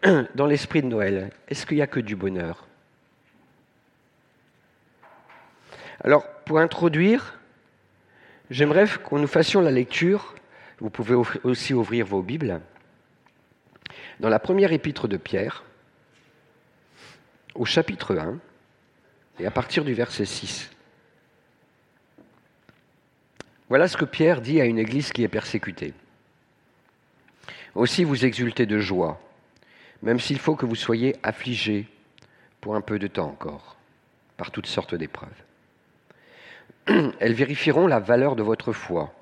dans 0.36 0.46
l'esprit 0.46 0.84
de 0.84 0.88
Noël, 0.88 1.32
est-ce 1.48 1.66
qu'il 1.66 1.78
n'y 1.78 1.82
a 1.82 1.88
que 1.88 2.00
du 2.00 2.16
bonheur? 2.16 2.68
Alors, 6.04 6.28
pour 6.46 6.60
introduire, 6.60 7.40
j'aimerais 8.52 8.86
qu'on 9.04 9.18
nous 9.18 9.26
fassions 9.26 9.62
la 9.62 9.72
lecture 9.72 10.36
vous 10.80 10.90
pouvez 10.90 11.16
aussi 11.44 11.74
ouvrir 11.74 12.06
vos 12.06 12.22
Bibles. 12.22 12.62
Dans 14.20 14.30
la 14.30 14.40
première 14.40 14.72
épître 14.72 15.08
de 15.08 15.18
Pierre, 15.18 15.64
au 17.56 17.66
chapitre 17.66 18.18
1, 18.18 18.40
et 19.40 19.46
à 19.46 19.52
partir 19.52 19.84
du 19.84 19.94
verset 19.94 20.26
6. 20.26 20.70
Voilà 23.70 23.88
ce 23.88 23.98
que 23.98 24.06
Pierre 24.06 24.42
dit 24.42 24.60
à 24.60 24.66
une 24.66 24.80
église 24.80 25.12
qui 25.12 25.24
est 25.24 25.30
persécutée. 25.30 25.94
Aussi 27.76 28.04
vous 28.04 28.26
exultez 28.26 28.66
de 28.66 28.80
joie, 28.80 29.22
même 30.02 30.20
s'il 30.20 30.40
faut 30.40 30.56
que 30.56 30.66
vous 30.66 30.76
soyez 30.76 31.16
affligés 31.24 31.88
pour 32.62 32.76
un 32.76 32.82
peu 32.82 33.00
de 33.00 33.08
temps 33.08 33.28
encore, 33.28 33.78
par 34.38 34.52
toutes 34.52 34.66
sortes 34.66 34.96
d'épreuves. 34.96 35.30
Elles 37.20 37.34
vérifieront 37.34 37.88
la 37.88 38.00
valeur 38.00 38.36
de 38.36 38.44
votre 38.44 38.74
foi 38.74 39.14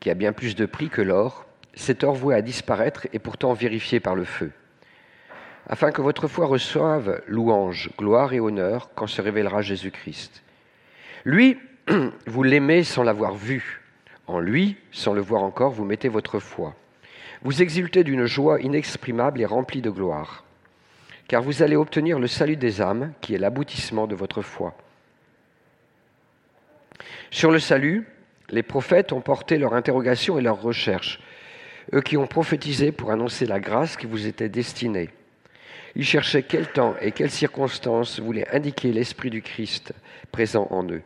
qui 0.00 0.10
a 0.10 0.14
bien 0.14 0.32
plus 0.32 0.54
de 0.54 0.66
prix 0.66 0.88
que 0.88 1.02
l'or, 1.02 1.46
cet 1.74 2.04
or 2.04 2.14
voué 2.14 2.34
à 2.34 2.42
disparaître 2.42 3.06
est 3.12 3.18
pourtant 3.18 3.52
vérifié 3.52 4.00
par 4.00 4.14
le 4.14 4.24
feu, 4.24 4.50
afin 5.68 5.92
que 5.92 6.02
votre 6.02 6.28
foi 6.28 6.46
reçoive 6.46 7.22
louange, 7.26 7.90
gloire 7.98 8.32
et 8.32 8.40
honneur 8.40 8.90
quand 8.94 9.06
se 9.06 9.22
révélera 9.22 9.62
Jésus-Christ. 9.62 10.42
Lui, 11.24 11.58
vous 12.26 12.42
l'aimez 12.42 12.84
sans 12.84 13.02
l'avoir 13.02 13.34
vu. 13.34 13.80
En 14.26 14.40
lui, 14.40 14.76
sans 14.92 15.14
le 15.14 15.20
voir 15.20 15.42
encore, 15.42 15.70
vous 15.70 15.84
mettez 15.84 16.08
votre 16.08 16.38
foi. 16.38 16.74
Vous 17.42 17.62
exultez 17.62 18.04
d'une 18.04 18.26
joie 18.26 18.60
inexprimable 18.60 19.40
et 19.40 19.46
remplie 19.46 19.80
de 19.80 19.90
gloire, 19.90 20.44
car 21.28 21.42
vous 21.42 21.62
allez 21.62 21.76
obtenir 21.76 22.18
le 22.18 22.26
salut 22.26 22.56
des 22.56 22.80
âmes, 22.80 23.12
qui 23.20 23.34
est 23.34 23.38
l'aboutissement 23.38 24.06
de 24.06 24.14
votre 24.14 24.42
foi. 24.42 24.74
Sur 27.30 27.50
le 27.50 27.58
salut, 27.58 28.06
les 28.50 28.62
prophètes 28.62 29.12
ont 29.12 29.20
porté 29.20 29.58
leur 29.58 29.74
interrogation 29.74 30.38
et 30.38 30.42
leur 30.42 30.60
recherche, 30.60 31.20
eux 31.94 32.00
qui 32.00 32.16
ont 32.16 32.26
prophétisé 32.26 32.92
pour 32.92 33.10
annoncer 33.10 33.46
la 33.46 33.60
grâce 33.60 33.96
qui 33.96 34.06
vous 34.06 34.26
était 34.26 34.48
destinée. 34.48 35.10
Ils 35.96 36.04
cherchaient 36.04 36.42
quel 36.42 36.70
temps 36.70 36.94
et 37.00 37.12
quelles 37.12 37.30
circonstances 37.30 38.20
voulaient 38.20 38.48
indiquer 38.54 38.92
l'Esprit 38.92 39.30
du 39.30 39.42
Christ 39.42 39.92
présent 40.30 40.68
en 40.70 40.84
eux. 40.84 41.02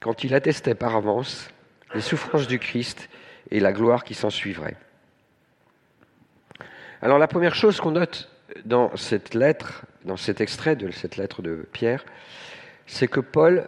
Quand 0.00 0.24
il 0.24 0.34
attestait 0.34 0.74
par 0.74 0.94
avance 0.94 1.48
les 1.94 2.00
souffrances 2.00 2.46
du 2.46 2.58
Christ 2.58 3.08
et 3.50 3.60
la 3.60 3.72
gloire 3.72 4.04
qui 4.04 4.14
s'en 4.14 4.30
suivrait. 4.30 4.76
Alors 7.02 7.18
la 7.18 7.28
première 7.28 7.54
chose 7.54 7.80
qu'on 7.80 7.92
note 7.92 8.30
dans 8.64 8.94
cette 8.96 9.34
lettre, 9.34 9.84
dans 10.04 10.16
cet 10.16 10.40
extrait 10.40 10.76
de 10.76 10.90
cette 10.90 11.16
lettre 11.16 11.42
de 11.42 11.66
Pierre, 11.72 12.04
c'est 12.86 13.08
que 13.08 13.20
Paul, 13.20 13.66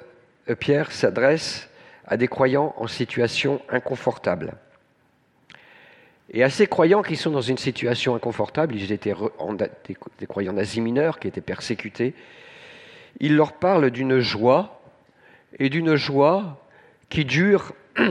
euh, 0.48 0.54
Pierre 0.54 0.92
s'adresse 0.92 1.68
à 2.06 2.16
des 2.16 2.28
croyants 2.28 2.74
en 2.76 2.86
situation 2.86 3.60
inconfortable. 3.68 4.54
Et 6.30 6.42
à 6.42 6.50
ces 6.50 6.66
croyants 6.66 7.02
qui 7.02 7.16
sont 7.16 7.30
dans 7.30 7.40
une 7.40 7.58
situation 7.58 8.14
inconfortable, 8.14 8.74
ils 8.74 8.92
étaient 8.92 9.14
des 10.18 10.26
croyants 10.26 10.52
nazis 10.52 10.82
mineurs 10.82 11.18
qui 11.18 11.28
étaient 11.28 11.40
persécutés, 11.40 12.14
il 13.20 13.36
leur 13.36 13.52
parle 13.54 13.90
d'une 13.90 14.18
joie, 14.18 14.76
et 15.58 15.68
d'une 15.68 15.96
joie 15.96 16.62
qui 17.08 17.24
dure 17.24 17.72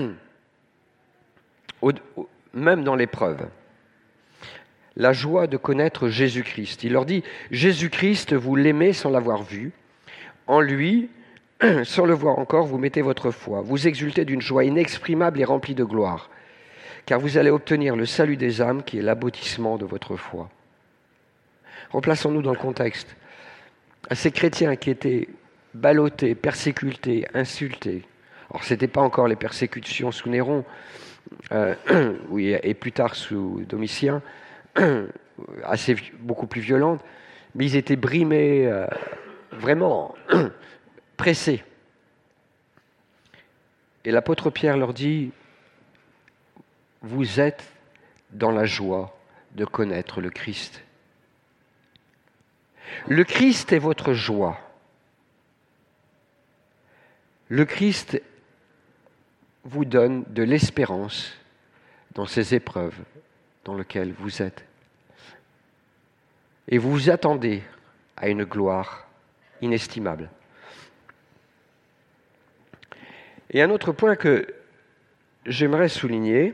même 2.53 2.83
dans 2.83 2.95
l'épreuve. 2.95 3.47
La 4.95 5.11
joie 5.11 5.47
de 5.47 5.57
connaître 5.57 6.07
Jésus-Christ. 6.07 6.83
Il 6.83 6.93
leur 6.93 7.05
dit, 7.05 7.23
Jésus-Christ, 7.51 8.33
vous 8.33 8.55
l'aimez 8.55 8.93
sans 8.93 9.09
l'avoir 9.09 9.43
vu. 9.43 9.73
En 10.47 10.61
lui, 10.61 11.09
sans 11.83 12.05
le 12.05 12.13
voir 12.13 12.37
encore, 12.39 12.65
vous 12.65 12.77
mettez 12.77 13.01
votre 13.01 13.31
foi. 13.31 13.61
Vous 13.61 13.87
exultez 13.87 14.25
d'une 14.25 14.41
joie 14.41 14.65
inexprimable 14.65 15.39
et 15.39 15.45
remplie 15.45 15.75
de 15.75 15.83
gloire, 15.83 16.29
car 17.05 17.19
vous 17.19 17.37
allez 17.37 17.49
obtenir 17.49 17.95
le 17.95 18.05
salut 18.05 18.37
des 18.37 18.61
âmes 18.61 18.83
qui 18.83 18.97
est 18.97 19.01
l'aboutissement 19.01 19.77
de 19.77 19.85
votre 19.85 20.17
foi. 20.17 20.49
Replaçons-nous 21.91 22.41
dans 22.41 22.51
le 22.51 22.57
contexte. 22.57 23.15
Ces 24.11 24.31
chrétiens 24.31 24.75
qui 24.75 24.89
étaient 24.89 25.29
ballottés, 25.73 26.35
persécutés, 26.35 27.25
insultés. 27.33 28.03
Alors, 28.49 28.63
ce 28.63 28.73
n'était 28.73 28.87
pas 28.87 29.01
encore 29.01 29.27
les 29.27 29.35
persécutions 29.35 30.11
sous 30.11 30.29
Néron, 30.29 30.63
euh, 31.51 31.73
et 32.37 32.73
plus 32.73 32.91
tard 32.91 33.15
sous 33.15 33.63
Domitien, 33.67 34.21
assez, 35.63 35.95
beaucoup 36.19 36.47
plus 36.47 36.61
violentes, 36.61 37.01
mais 37.55 37.65
ils 37.65 37.75
étaient 37.75 37.95
brimés, 37.95 38.67
euh, 38.67 38.85
vraiment 39.51 40.15
pressés. 41.15 41.63
Et 44.03 44.11
l'apôtre 44.11 44.49
Pierre 44.49 44.77
leur 44.77 44.93
dit, 44.93 45.31
vous 47.01 47.39
êtes 47.39 47.63
dans 48.31 48.51
la 48.51 48.65
joie 48.65 49.17
de 49.53 49.65
connaître 49.65 50.21
le 50.21 50.29
Christ. 50.29 50.83
Le 53.07 53.23
Christ 53.23 53.71
est 53.71 53.79
votre 53.79 54.13
joie. 54.13 54.59
Le 57.47 57.65
Christ 57.65 58.21
vous 59.63 59.85
donne 59.85 60.23
de 60.29 60.43
l'espérance 60.43 61.33
dans 62.13 62.25
ces 62.25 62.55
épreuves 62.55 62.99
dans 63.63 63.75
lesquelles 63.75 64.13
vous 64.13 64.41
êtes. 64.41 64.65
Et 66.67 66.77
vous 66.77 66.91
vous 66.91 67.09
attendez 67.09 67.63
à 68.17 68.29
une 68.29 68.45
gloire 68.45 69.07
inestimable. 69.61 70.29
Et 73.55 73.61
un 73.61 73.69
autre 73.69 73.93
point 73.93 74.17
que 74.17 74.45
j'aimerais 75.45 75.87
souligner 75.87 76.53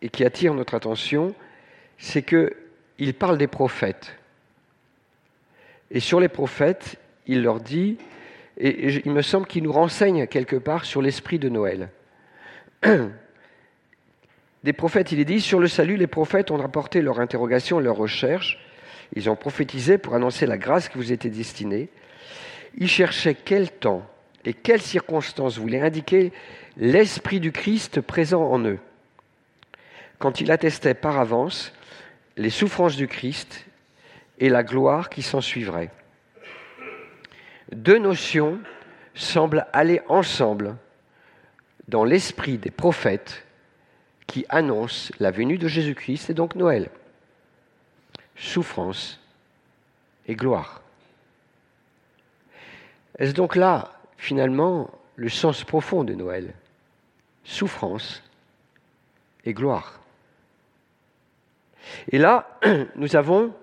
et 0.00 0.08
qui 0.08 0.24
attire 0.24 0.54
notre 0.54 0.72
attention, 0.74 1.34
c'est 1.98 2.22
qu'il 2.22 3.12
parle 3.12 3.36
des 3.36 3.48
prophètes. 3.48 4.16
Et 5.90 6.00
sur 6.00 6.20
les 6.20 6.28
prophètes, 6.28 6.96
il 7.26 7.42
leur 7.42 7.60
dit, 7.60 7.98
et 8.56 8.94
il 9.04 9.12
me 9.12 9.20
semble 9.20 9.46
qu'il 9.46 9.62
nous 9.62 9.72
renseigne 9.72 10.26
quelque 10.26 10.56
part 10.56 10.86
sur 10.86 11.02
l'esprit 11.02 11.38
de 11.38 11.50
Noël. 11.50 11.90
Des 14.64 14.72
prophètes, 14.72 15.12
il 15.12 15.20
est 15.20 15.26
dit, 15.26 15.40
sur 15.40 15.60
le 15.60 15.68
salut, 15.68 15.96
les 15.96 16.06
prophètes 16.06 16.50
ont 16.50 16.56
rapporté 16.56 17.02
leur 17.02 17.20
interrogation, 17.20 17.78
leur 17.78 17.96
recherche. 17.96 18.58
Ils 19.14 19.28
ont 19.30 19.36
prophétisé 19.36 19.98
pour 19.98 20.14
annoncer 20.14 20.46
la 20.46 20.56
grâce 20.56 20.88
qui 20.88 20.96
vous 20.96 21.12
était 21.12 21.28
destinée. 21.28 21.90
Ils 22.76 22.88
cherchaient 22.88 23.36
quel 23.36 23.70
temps 23.70 24.08
et 24.48 24.54
quelles 24.54 24.80
circonstances 24.80 25.58
voulaient 25.58 25.82
indiquer 25.82 26.32
l'esprit 26.78 27.38
du 27.38 27.52
Christ 27.52 28.00
présent 28.00 28.50
en 28.50 28.64
eux? 28.64 28.78
Quand 30.18 30.40
il 30.40 30.50
attestait 30.50 30.94
par 30.94 31.18
avance 31.18 31.74
les 32.38 32.48
souffrances 32.48 32.96
du 32.96 33.08
Christ 33.08 33.66
et 34.38 34.48
la 34.48 34.62
gloire 34.62 35.10
qui 35.10 35.20
s'en 35.20 35.42
suivrait. 35.42 35.90
Deux 37.72 37.98
notions 37.98 38.58
semblent 39.14 39.66
aller 39.74 40.00
ensemble 40.08 40.76
dans 41.88 42.04
l'esprit 42.04 42.56
des 42.56 42.70
prophètes 42.70 43.44
qui 44.26 44.46
annoncent 44.48 45.12
la 45.20 45.30
venue 45.30 45.58
de 45.58 45.68
Jésus-Christ 45.68 46.30
et 46.30 46.34
donc 46.34 46.54
Noël. 46.54 46.88
Souffrance 48.34 49.20
et 50.26 50.34
gloire. 50.34 50.80
Est-ce 53.18 53.32
donc 53.32 53.54
là, 53.54 53.97
finalement, 54.18 54.90
le 55.16 55.28
sens 55.28 55.64
profond 55.64 56.04
de 56.04 56.14
Noël 56.14 56.54
Souffrance 57.44 58.22
et 59.44 59.54
gloire. 59.54 60.00
Et 62.10 62.18
là, 62.18 62.60
nous 62.96 63.16
avons 63.16 63.54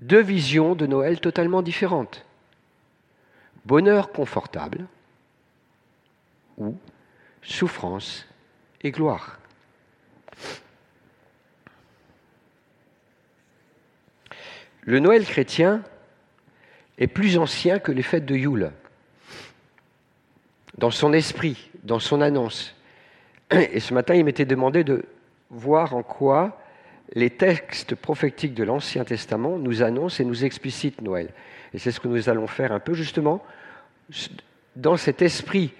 deux 0.00 0.22
visions 0.22 0.76
de 0.76 0.86
Noël 0.86 1.18
totalement 1.18 1.62
différentes. 1.62 2.24
Bonheur 3.64 4.12
confortable 4.12 4.86
ou 6.56 6.76
souffrance 7.42 8.26
et 8.82 8.92
gloire. 8.92 9.38
Le 14.82 15.00
Noël 15.00 15.24
chrétien 15.24 15.82
est 16.98 17.08
plus 17.08 17.36
ancien 17.36 17.78
que 17.78 17.92
les 17.92 18.02
fêtes 18.02 18.24
de 18.24 18.34
Yule, 18.34 18.72
dans 20.78 20.90
son 20.90 21.12
esprit, 21.12 21.70
dans 21.82 21.98
son 21.98 22.20
annonce. 22.20 22.74
Et 23.50 23.80
ce 23.80 23.92
matin, 23.92 24.14
il 24.14 24.24
m'était 24.24 24.44
demandé 24.44 24.84
de 24.84 25.04
voir 25.50 25.94
en 25.94 26.02
quoi 26.02 26.60
les 27.14 27.30
textes 27.30 27.94
prophétiques 27.94 28.54
de 28.54 28.64
l'Ancien 28.64 29.04
Testament 29.04 29.58
nous 29.58 29.82
annoncent 29.82 30.22
et 30.22 30.26
nous 30.26 30.44
explicitent 30.44 31.00
Noël. 31.00 31.30
Et 31.74 31.78
c'est 31.78 31.90
ce 31.90 32.00
que 32.00 32.08
nous 32.08 32.28
allons 32.28 32.46
faire 32.46 32.72
un 32.72 32.80
peu 32.80 32.94
justement 32.94 33.42
dans 34.76 34.96
cet 34.96 35.20
esprit 35.22 35.72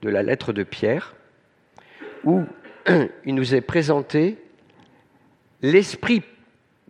de 0.00 0.08
la 0.08 0.22
lettre 0.22 0.52
de 0.52 0.64
Pierre, 0.64 1.14
où 2.24 2.42
il 3.24 3.34
nous 3.34 3.54
est 3.54 3.60
présenté 3.60 4.38
l'esprit 5.60 6.22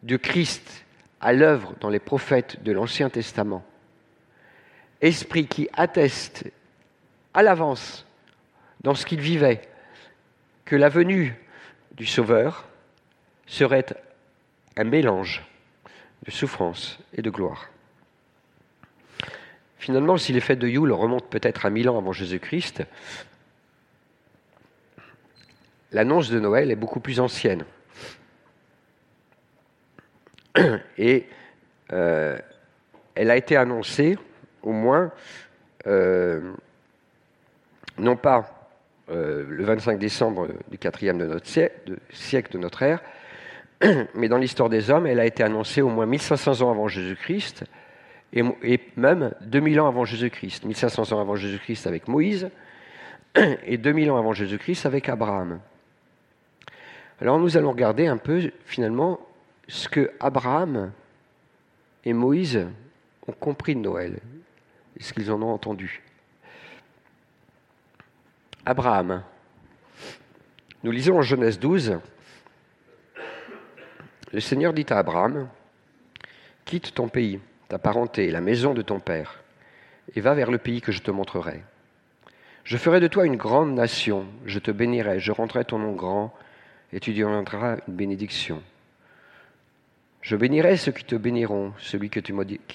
du 0.02 0.18
Christ 0.18 0.84
à 1.20 1.32
l'œuvre 1.32 1.74
dans 1.80 1.90
les 1.90 1.98
prophètes 1.98 2.62
de 2.62 2.72
l'Ancien 2.72 3.10
Testament. 3.10 3.64
Esprit 5.00 5.46
qui 5.46 5.68
atteste 5.74 6.50
à 7.34 7.42
l'avance, 7.42 8.06
dans 8.82 8.94
ce 8.94 9.06
qu'il 9.06 9.20
vivait, 9.20 9.62
que 10.64 10.76
la 10.76 10.88
venue 10.88 11.34
du 11.96 12.06
Sauveur 12.06 12.66
serait 13.46 13.86
un 14.76 14.84
mélange 14.84 15.42
de 16.24 16.30
souffrance 16.30 16.98
et 17.14 17.22
de 17.22 17.30
gloire. 17.30 17.68
Finalement, 19.78 20.16
si 20.16 20.32
les 20.32 20.40
fêtes 20.40 20.60
de 20.60 20.68
Yule 20.68 20.92
remontent 20.92 21.26
peut-être 21.28 21.66
à 21.66 21.70
mille 21.70 21.88
ans 21.88 21.98
avant 21.98 22.12
Jésus-Christ, 22.12 22.84
l'annonce 25.90 26.30
de 26.30 26.38
Noël 26.38 26.70
est 26.70 26.76
beaucoup 26.76 27.00
plus 27.00 27.18
ancienne. 27.18 27.64
Et 30.98 31.26
euh, 31.92 32.38
elle 33.14 33.30
a 33.30 33.36
été 33.36 33.56
annoncée, 33.56 34.18
au 34.62 34.72
moins, 34.72 35.10
euh, 35.86 36.52
non 37.98 38.16
pas 38.16 38.70
euh, 39.10 39.44
le 39.48 39.64
25 39.64 39.98
décembre 39.98 40.48
du 40.70 40.78
4e 40.78 41.18
de 41.18 41.26
notre 41.26 41.46
siècle, 41.46 42.52
de 42.52 42.58
notre 42.58 42.82
ère, 42.82 43.02
mais 44.14 44.28
dans 44.28 44.38
l'histoire 44.38 44.68
des 44.68 44.90
hommes, 44.90 45.06
elle 45.06 45.20
a 45.20 45.26
été 45.26 45.42
annoncée 45.42 45.82
au 45.82 45.88
moins 45.88 46.06
1500 46.06 46.62
ans 46.62 46.70
avant 46.70 46.88
Jésus-Christ, 46.88 47.64
et, 48.32 48.42
et, 48.62 48.80
même 48.96 49.34
2000 49.42 49.80
ans 49.80 49.88
avant 49.88 50.04
Jésus-Christ. 50.04 50.64
1500 50.64 51.12
ans 51.12 51.20
avant 51.20 51.36
Jésus-Christ 51.36 51.86
avec 51.86 52.08
Moïse, 52.08 52.48
et 53.66 53.76
2000 53.76 54.10
ans 54.10 54.18
avant 54.18 54.32
Jésus-Christ 54.32 54.86
avec 54.86 55.08
Abraham. 55.08 55.60
Alors 57.20 57.38
nous 57.38 57.56
allons 57.56 57.70
regarder 57.70 58.06
un 58.06 58.16
peu 58.16 58.50
finalement 58.64 59.20
ce 59.68 59.88
que 59.88 60.10
Abraham 60.20 60.92
et 62.04 62.12
Moïse 62.12 62.66
ont 63.26 63.32
compris 63.32 63.74
de 63.74 63.80
Noël, 63.80 64.18
ce 64.98 65.12
qu'ils 65.12 65.30
en 65.30 65.42
ont 65.42 65.52
entendu? 65.52 66.02
Abraham. 68.64 69.24
Nous 70.84 70.92
lisons 70.92 71.18
en 71.18 71.22
Genèse 71.22 71.58
12, 71.58 71.98
le 74.32 74.40
Seigneur 74.40 74.72
dit 74.72 74.86
à 74.90 74.98
Abraham, 74.98 75.48
quitte 76.64 76.94
ton 76.94 77.08
pays, 77.08 77.40
ta 77.68 77.78
parenté, 77.78 78.30
la 78.30 78.40
maison 78.40 78.72
de 78.72 78.82
ton 78.82 79.00
père, 79.00 79.42
et 80.14 80.20
va 80.20 80.34
vers 80.34 80.50
le 80.50 80.58
pays 80.58 80.80
que 80.80 80.92
je 80.92 81.02
te 81.02 81.10
montrerai. 81.10 81.64
Je 82.62 82.76
ferai 82.76 83.00
de 83.00 83.08
toi 83.08 83.26
une 83.26 83.36
grande 83.36 83.74
nation, 83.74 84.26
je 84.46 84.60
te 84.60 84.70
bénirai, 84.70 85.18
je 85.18 85.32
rendrai 85.32 85.64
ton 85.64 85.80
nom 85.80 85.92
grand, 85.92 86.32
et 86.92 87.00
tu 87.00 87.10
deviendras 87.10 87.78
une 87.88 87.94
bénédiction. 87.94 88.62
Je 90.20 90.36
bénirai 90.36 90.76
ceux 90.76 90.92
qui 90.92 91.04
te 91.04 91.16
béniront, 91.16 91.72
celui 91.78 92.10
qui 92.10 92.22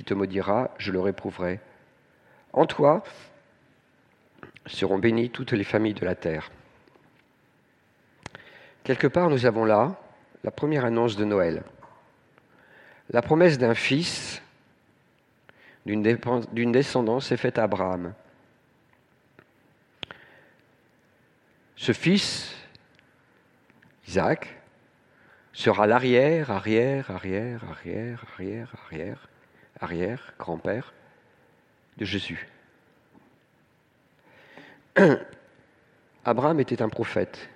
te 0.04 0.14
maudira, 0.14 0.72
je 0.80 0.92
le 0.92 1.00
réprouverai. 1.00 1.62
En 2.52 2.66
toi 2.66 3.04
seront 4.68 5.00
bénies 5.00 5.30
toutes 5.30 5.54
les 5.54 5.64
familles 5.64 5.94
de 5.94 6.06
la 6.06 6.16
terre. 6.16 6.52
Quelque 8.84 9.08
part, 9.08 9.30
nous 9.30 9.46
avons 9.46 9.66
là 9.66 10.00
la 10.44 10.52
première 10.52 10.86
annonce 10.86 11.16
de 11.16 11.26
Noël. 11.26 11.64
La 13.10 13.22
promesse 13.22 13.58
d'un 13.58 13.74
fils, 13.74 14.42
d'une 15.86 16.72
descendance 16.72 17.32
est 17.32 17.38
faite 17.38 17.58
à 17.58 17.64
Abraham. 17.64 18.14
Ce 21.76 21.94
fils 21.94 22.54
Isaac 24.08 24.58
sera 25.54 25.86
l'arrière, 25.88 26.52
arrière, 26.52 27.12
arrière, 27.12 27.64
arrière, 27.70 28.26
arrière, 28.34 28.74
arrière, 28.86 29.28
arrière, 29.80 30.34
grand-père 30.38 30.94
de 31.98 32.06
Jésus. 32.06 32.48
Abraham 36.26 36.60
était 36.60 36.82
un 36.82 36.90
prophète. 36.90 37.50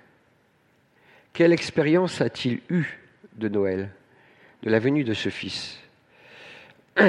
Quelle 1.32 1.52
expérience 1.52 2.20
a-t-il 2.20 2.60
eu 2.68 2.84
de 3.34 3.48
Noël, 3.48 3.90
de 4.62 4.70
la 4.70 4.78
venue 4.78 5.04
de 5.04 5.14
ce 5.14 5.28
fils? 5.28 5.78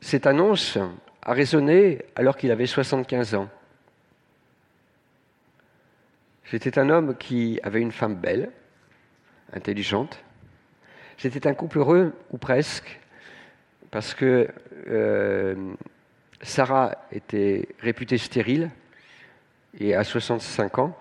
Cette 0.00 0.26
annonce 0.26 0.78
a 1.22 1.32
résonné 1.32 2.02
alors 2.16 2.36
qu'il 2.36 2.50
avait 2.50 2.66
75 2.66 3.34
ans. 3.34 3.48
C'était 6.44 6.78
un 6.78 6.88
homme 6.88 7.16
qui 7.16 7.60
avait 7.62 7.80
une 7.80 7.92
femme 7.92 8.14
belle, 8.14 8.50
intelligente. 9.52 10.18
C'était 11.18 11.46
un 11.46 11.54
couple 11.54 11.78
heureux, 11.78 12.14
ou 12.30 12.38
presque, 12.38 12.98
parce 13.90 14.14
que 14.14 14.48
euh, 14.88 15.74
Sarah 16.40 16.96
était 17.12 17.68
réputée 17.80 18.16
stérile, 18.16 18.70
Et 19.78 19.94
à 19.94 20.04
65 20.04 20.78
ans, 20.78 20.96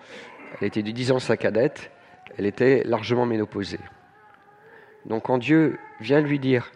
elle 0.60 0.68
était 0.68 0.84
de 0.84 0.92
10 0.92 1.12
ans 1.12 1.20
sa 1.20 1.38
cadette, 1.38 1.92
elle 2.38 2.46
était 2.46 2.84
largement 2.84 3.26
ménopausée. 3.26 3.80
Donc 5.06 5.24
quand 5.24 5.38
Dieu 5.38 5.80
vient 6.00 6.22
lui 6.22 6.40
dire 6.40 6.72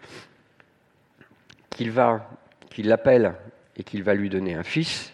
qu'il 1.70 1.90
va, 1.90 2.30
qu'il 2.70 2.88
l'appelle 2.88 3.34
et 3.76 3.84
qu'il 3.84 4.02
va 4.02 4.14
lui 4.14 4.30
donner 4.30 4.54
un 4.54 4.62
fils, 4.62 5.12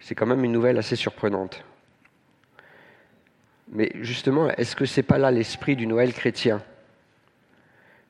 c'est 0.00 0.14
quand 0.14 0.26
même 0.26 0.44
une 0.44 0.52
nouvelle 0.52 0.78
assez 0.78 0.96
surprenante. 0.96 1.64
Mais 3.68 3.90
justement, 4.00 4.48
est-ce 4.50 4.76
que 4.76 4.84
ce 4.84 5.00
n'est 5.00 5.06
pas 5.06 5.18
là 5.18 5.30
l'esprit 5.30 5.76
du 5.76 5.86
Noël 5.86 6.12
chrétien? 6.12 6.62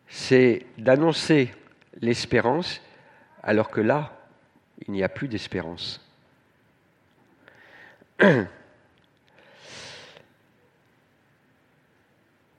C'est 0.09 0.67
d'annoncer 0.77 1.51
l'espérance 2.01 2.83
alors 3.43 3.71
que 3.71 3.81
là, 3.81 4.13
il 4.87 4.93
n'y 4.93 5.03
a 5.03 5.09
plus 5.09 5.29
d'espérance. 5.29 6.06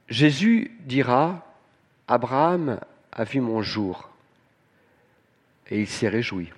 Jésus 0.08 0.72
dira, 0.82 1.46
Abraham 2.08 2.80
a 3.12 3.24
vu 3.24 3.42
mon 3.42 3.62
jour 3.62 4.10
et 5.70 5.82
il 5.82 5.88
s'est 5.88 6.08
réjoui. 6.08 6.54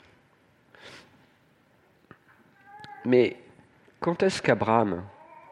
Mais 3.06 3.38
quand 4.00 4.22
est-ce 4.24 4.42
qu'Abraham 4.42 5.04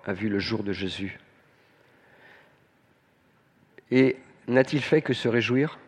a 0.05 0.13
vu 0.13 0.29
le 0.29 0.39
jour 0.39 0.63
de 0.63 0.73
Jésus? 0.73 1.19
Et 3.89 4.17
n'a-t-il 4.47 4.81
fait 4.81 5.01
que 5.01 5.13
se 5.13 5.27
réjouir? 5.27 5.79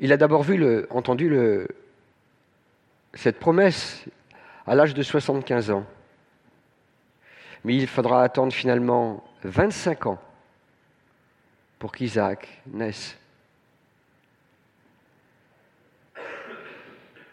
Il 0.00 0.12
a 0.12 0.16
d'abord 0.16 0.42
vu 0.42 0.84
entendu 0.90 1.28
le, 1.28 1.68
cette 3.14 3.38
promesse 3.38 4.04
à 4.66 4.74
l'âge 4.74 4.94
de 4.94 5.02
75 5.02 5.70
ans. 5.70 5.86
Mais 7.64 7.76
il 7.76 7.86
faudra 7.86 8.22
attendre 8.22 8.52
finalement 8.52 9.24
25 9.42 10.06
ans 10.06 10.20
pour 11.78 11.92
qu'Isaac 11.92 12.62
naisse. 12.66 13.16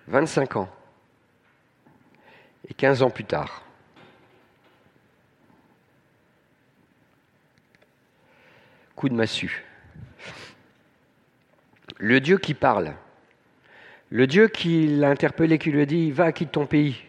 25 0.07 0.55
ans. 0.57 0.69
Et 2.67 2.73
15 2.73 3.03
ans 3.03 3.09
plus 3.09 3.25
tard. 3.25 3.63
Coup 8.95 9.09
de 9.09 9.15
massue. 9.15 9.63
Le 11.97 12.19
Dieu 12.19 12.37
qui 12.37 12.53
parle, 12.53 12.95
le 14.15 14.27
Dieu 14.27 14.47
qui 14.47 14.87
l'a 14.87 15.09
interpellé, 15.09 15.57
qui 15.59 15.71
lui 15.71 15.81
a 15.81 15.85
dit 15.85 16.09
Va, 16.09 16.31
quitte 16.31 16.53
ton 16.53 16.65
pays. 16.65 17.03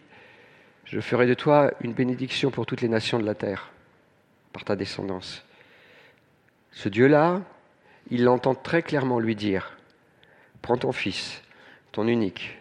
Je 0.85 0.99
ferai 0.99 1.29
de 1.29 1.35
toi 1.35 1.71
une 1.81 1.92
bénédiction 1.92 2.51
pour 2.51 2.66
toutes 2.66 2.81
les 2.81 2.88
nations 2.88 3.21
de 3.21 3.25
la 3.25 3.37
terre, 3.37 3.71
par 4.53 4.64
ta 4.64 4.75
descendance. 4.75 5.45
Ce 6.73 6.88
Dieu-là, 6.88 7.42
il 8.11 8.25
l'entend 8.25 8.57
très 8.57 8.83
clairement 8.83 9.21
lui 9.21 9.37
dire 9.37 9.79
Prends 10.62 10.79
ton 10.79 10.90
fils, 10.90 11.45
ton 11.92 12.09
unique, 12.09 12.59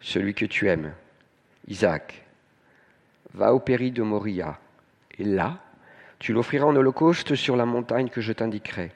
celui 0.00 0.32
que 0.32 0.46
tu 0.46 0.70
aimes, 0.70 0.94
Isaac, 1.68 2.24
va 3.34 3.52
au 3.52 3.60
péri 3.60 3.90
de 3.90 4.02
Moria, 4.02 4.58
et 5.18 5.24
là, 5.24 5.58
tu 6.20 6.32
l'offriras 6.32 6.64
en 6.64 6.74
holocauste 6.74 7.34
sur 7.34 7.54
la 7.54 7.66
montagne 7.66 8.08
que 8.08 8.22
je 8.22 8.32
t'indiquerai. 8.32 8.92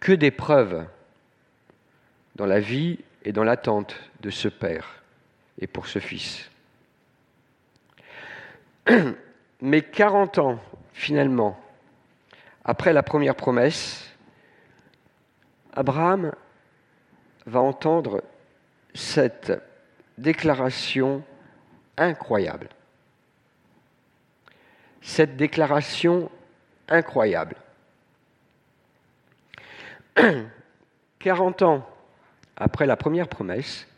Que 0.00 0.12
d'épreuves 0.12 0.86
dans 2.36 2.46
la 2.46 2.60
vie 2.60 2.98
et 3.24 3.32
dans 3.32 3.44
l'attente 3.44 3.94
de 4.20 4.30
ce 4.30 4.48
Père 4.48 5.02
et 5.58 5.66
pour 5.66 5.86
ce 5.86 5.98
Fils. 5.98 6.50
Mais 9.60 9.82
40 9.82 10.38
ans, 10.38 10.58
finalement, 10.92 11.60
après 12.64 12.92
la 12.92 13.02
première 13.02 13.34
promesse, 13.34 14.10
Abraham 15.72 16.32
va 17.46 17.60
entendre 17.60 18.22
cette 18.94 19.52
déclaration 20.18 21.22
incroyable. 21.96 22.68
Cette 25.02 25.36
déclaration 25.36 26.30
incroyable. 26.88 27.56
40 31.18 31.62
ans 31.62 31.89
après 32.60 32.86
la 32.86 32.96
première 32.96 33.26
promesse, 33.26 33.88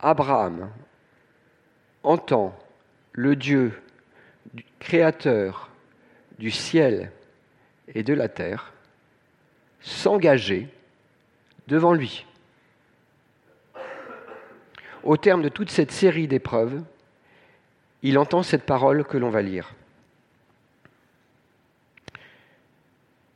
Abraham 0.00 0.72
entend 2.02 2.58
le 3.12 3.36
Dieu 3.36 3.80
créateur 4.80 5.70
du 6.38 6.50
ciel 6.50 7.12
et 7.94 8.02
de 8.02 8.14
la 8.14 8.28
terre 8.28 8.72
s'engager 9.80 10.68
devant 11.68 11.92
lui. 11.92 12.26
Au 15.04 15.16
terme 15.16 15.42
de 15.42 15.48
toute 15.48 15.70
cette 15.70 15.92
série 15.92 16.28
d'épreuves, 16.28 16.82
il 18.02 18.18
entend 18.18 18.42
cette 18.42 18.64
parole 18.64 19.04
que 19.04 19.18
l'on 19.18 19.30
va 19.30 19.42
lire. 19.42 19.74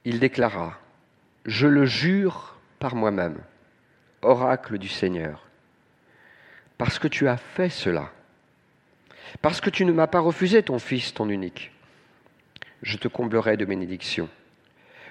Il 0.05 0.18
déclara, 0.18 0.79
Je 1.47 1.69
le 1.69 1.87
jure 1.87 2.57
par 2.81 2.97
moi-même, 2.97 3.39
oracle 4.23 4.79
du 4.79 4.89
Seigneur, 4.89 5.47
parce 6.77 6.99
que 6.99 7.07
tu 7.07 7.29
as 7.29 7.37
fait 7.37 7.69
cela, 7.69 8.11
parce 9.43 9.61
que 9.61 9.71
tu 9.71 9.85
ne 9.85 9.93
m'as 9.93 10.09
pas 10.09 10.19
refusé 10.19 10.65
ton 10.65 10.81
Fils, 10.81 11.15
ton 11.15 11.29
unique, 11.29 11.71
je 12.83 12.97
te 12.97 13.07
comblerai 13.07 13.57
de 13.57 13.65
bénédictions. 13.65 14.29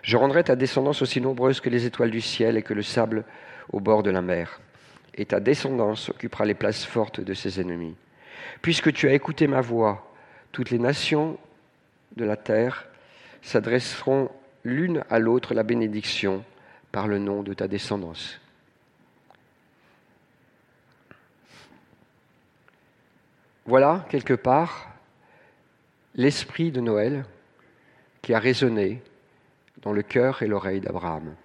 Je 0.01 0.17
rendrai 0.17 0.43
ta 0.43 0.57
descendance 0.57 1.01
aussi 1.01 1.21
nombreuse 1.21 1.61
que 1.61 1.69
les 1.69 1.85
étoiles 1.85 2.11
du 2.11 2.21
ciel 2.21 2.57
et 2.57 2.63
que 2.63 2.73
le 2.73 2.83
sable 2.83 3.23
au 3.71 3.79
bord 3.79 4.03
de 4.03 4.11
la 4.11 4.21
mer. 4.21 4.59
Et 5.15 5.25
ta 5.25 5.39
descendance 5.39 6.09
occupera 6.09 6.43
les 6.43 6.53
places 6.53 6.85
fortes 6.85 7.21
de 7.21 7.33
ses 7.33 7.61
ennemis. 7.61 7.95
Puisque 8.61 8.91
tu 8.91 9.07
as 9.07 9.13
écouté 9.13 9.47
ma 9.47 9.61
voix, 9.61 10.13
toutes 10.51 10.69
les 10.69 10.79
nations 10.79 11.37
de 12.17 12.25
la 12.25 12.35
terre 12.35 12.87
s'adresseront 13.41 14.29
l'une 14.65 15.03
à 15.09 15.19
l'autre 15.19 15.53
la 15.53 15.63
bénédiction 15.63 16.43
par 16.91 17.07
le 17.07 17.19
nom 17.19 17.43
de 17.43 17.53
ta 17.53 17.67
descendance. 17.67 18.41
Voilà, 23.65 24.05
quelque 24.09 24.33
part, 24.33 24.89
l'esprit 26.15 26.71
de 26.71 26.81
Noël 26.81 27.25
qui 28.21 28.33
a 28.33 28.39
résonné 28.39 29.01
dans 29.81 29.93
le 29.93 30.01
cœur 30.01 30.41
et 30.41 30.47
l'oreille 30.47 30.81
d'Abraham. 30.81 31.35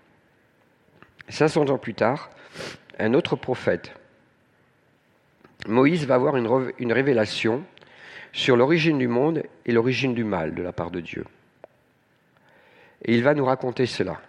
500 1.29 1.69
ans 1.69 1.79
plus 1.79 1.95
tard, 1.95 2.31
un 2.99 3.15
autre 3.15 3.37
prophète, 3.37 3.93
Moïse 5.69 6.07
va 6.07 6.15
avoir 6.15 6.37
une, 6.37 6.93
révélation 6.93 7.63
sur 8.33 8.57
l'origine 8.57 8.99
du 8.99 9.09
monde 9.09 9.43
et 9.67 9.73
l'origine 9.73 10.15
du 10.15 10.25
mal 10.25 10.55
de 10.55 10.63
la 10.63 10.73
part 10.73 10.91
de 10.91 11.01
Dieu. 11.01 11.25
Et 13.05 13.15
il 13.17 13.23
va 13.23 13.35
nous 13.35 13.45
raconter 13.45 13.87
cela. 13.87 14.21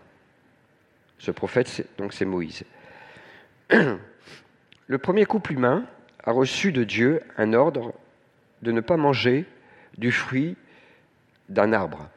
Ce 1.20 1.32
prophète, 1.32 1.88
donc 1.98 2.14
c'est 2.14 2.26
Moïse. 2.26 2.64
Le 3.72 4.98
premier 4.98 5.26
couple 5.26 5.54
humain 5.54 5.86
a 6.24 6.32
reçu 6.32 6.72
de 6.72 6.84
Dieu 6.84 7.22
un 7.38 7.54
ordre 7.54 7.94
de 8.62 8.72
ne 8.72 8.82
pas 8.82 8.98
manger 8.98 9.46
du 9.98 10.12
fruit 10.12 10.56
d'un 11.50 11.74
arbre. 11.74 12.10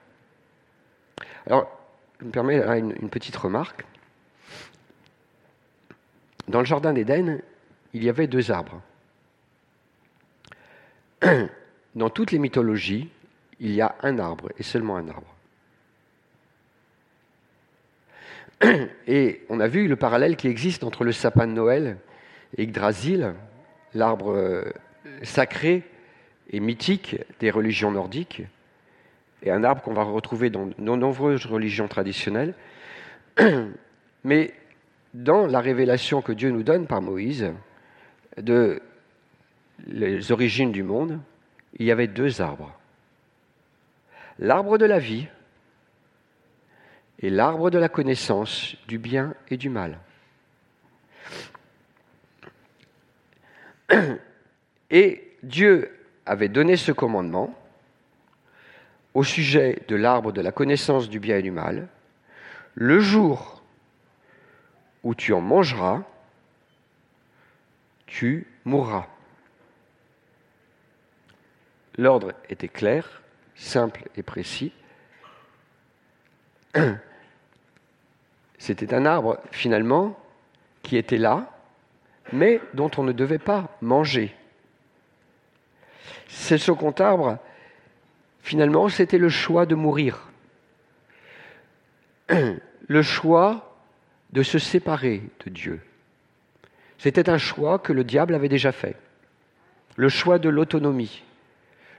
Alors, 1.47 1.71
je 2.21 2.25
me 2.25 2.31
permets 2.31 2.59
une, 2.79 3.11
petite 3.11 3.37
remarque. 3.37 3.85
Dans 6.49 6.61
le 6.61 6.64
jardin 6.64 6.93
d'Éden, 6.93 7.40
il 7.93 8.05
y 8.05 8.09
avait 8.09 8.27
deux 8.27 8.51
arbres. 8.51 8.81
Dans 11.95 12.11
toutes 12.11 12.33
les 12.33 12.38
mythologies, 12.38 13.11
il 13.61 13.73
y 13.73 13.81
a 13.81 13.95
un 14.03 14.19
arbre 14.19 14.51
et 14.59 14.62
seulement 14.62 14.97
un 14.97 15.09
arbre. 15.09 15.34
Et 19.07 19.43
on 19.49 19.61
a 19.61 19.69
vu 19.69 19.88
le 19.88 19.97
parallèle 19.97 20.37
qui 20.37 20.49
existe 20.49 20.85
entre 20.85 21.05
le 21.05 21.12
sapin 21.12 21.47
de 21.47 21.53
Noël 21.53 21.97
et 22.57 22.62
Yggdrasil, 22.62 23.35
l'arbre 23.95 24.33
euh, 24.33 24.64
sacré 25.23 25.83
et 26.51 26.61
mythique 26.61 27.17
des 27.40 27.51
religions 27.51 27.90
nordiques, 27.90 28.43
et 29.43 29.51
un 29.51 29.64
arbre 29.64 29.83
qu'on 29.83 29.95
va 29.95 30.05
retrouver 30.05 30.51
dans 30.51 30.67
de 30.67 30.75
nombreuses 30.79 31.47
religions 31.47 31.88
traditionnelles. 31.88 32.55
Mais 34.25 34.55
dans 35.12 35.47
la 35.47 35.61
révélation 35.61 36.23
que 36.23 36.33
Dieu 36.33 36.51
nous 36.51 36.62
donne 36.62 36.87
par 36.87 37.03
Moïse 37.03 37.53
de 38.37 38.81
les 39.87 40.33
origines 40.33 40.73
du 40.73 40.83
monde, 40.83 41.21
il 41.79 41.87
y 41.87 41.90
avait 41.90 42.07
deux 42.07 42.40
arbres. 42.40 42.73
L'arbre 44.38 44.79
de 44.79 44.87
la 44.87 44.99
vie 44.99 45.27
et 47.25 47.31
l'arbre 47.31 47.71
de 47.71 47.79
la 47.79 47.89
connaissance 47.89 48.77
du 48.87 48.99
bien 48.99 49.35
et 49.49 49.57
du 49.57 49.71
mal. 49.71 49.99
Et 54.91 55.35
Dieu 55.43 55.91
avait 56.27 56.51
donné 56.51 56.77
ce 56.77 56.93
commandement 56.93 57.59
au 59.15 59.25
sujet 59.25 59.81
de 59.89 59.97
l'arbre 59.97 60.33
de 60.33 60.43
la 60.43 60.53
connaissance 60.53 61.09
du 61.09 61.19
bien 61.19 61.39
et 61.39 61.43
du 61.43 61.51
mal. 61.51 61.89
Le 62.75 63.01
jour 63.01 63.63
où 65.03 65.15
tu 65.15 65.33
en 65.33 65.41
mangeras, 65.41 66.03
tu 68.05 68.47
mourras. 68.67 69.07
L'ordre 71.97 72.35
était 72.51 72.69
clair, 72.69 73.23
simple 73.55 74.11
et 74.15 74.23
précis. 74.23 74.75
C'était 78.64 78.94
un 78.94 79.05
arbre, 79.05 79.38
finalement, 79.50 80.18
qui 80.83 80.96
était 80.96 81.18
là, 81.18 81.53
mais 82.33 82.62
dont 82.72 82.90
on 82.96 83.03
ne 83.03 83.12
devait 83.12 83.37
pas 83.37 83.77
manger. 83.83 84.35
Ce 86.29 86.57
second 86.57 86.92
arbre, 86.92 87.37
finalement, 88.40 88.88
c'était 88.88 89.18
le 89.18 89.29
choix 89.29 89.66
de 89.66 89.74
mourir. 89.74 90.31
Le 92.87 93.03
choix 93.03 93.77
de 94.33 94.42
se 94.42 94.59
séparer 94.59 95.22
de 95.44 95.50
Dieu. 95.50 95.81
C'était 96.96 97.29
un 97.29 97.38
choix 97.38 97.79
que 97.79 97.92
le 97.92 98.03
diable 98.03 98.35
avait 98.35 98.48
déjà 98.48 98.72
fait. 98.72 98.96
Le 99.96 100.09
choix 100.09 100.38
de 100.38 100.48
l'autonomie. 100.48 101.22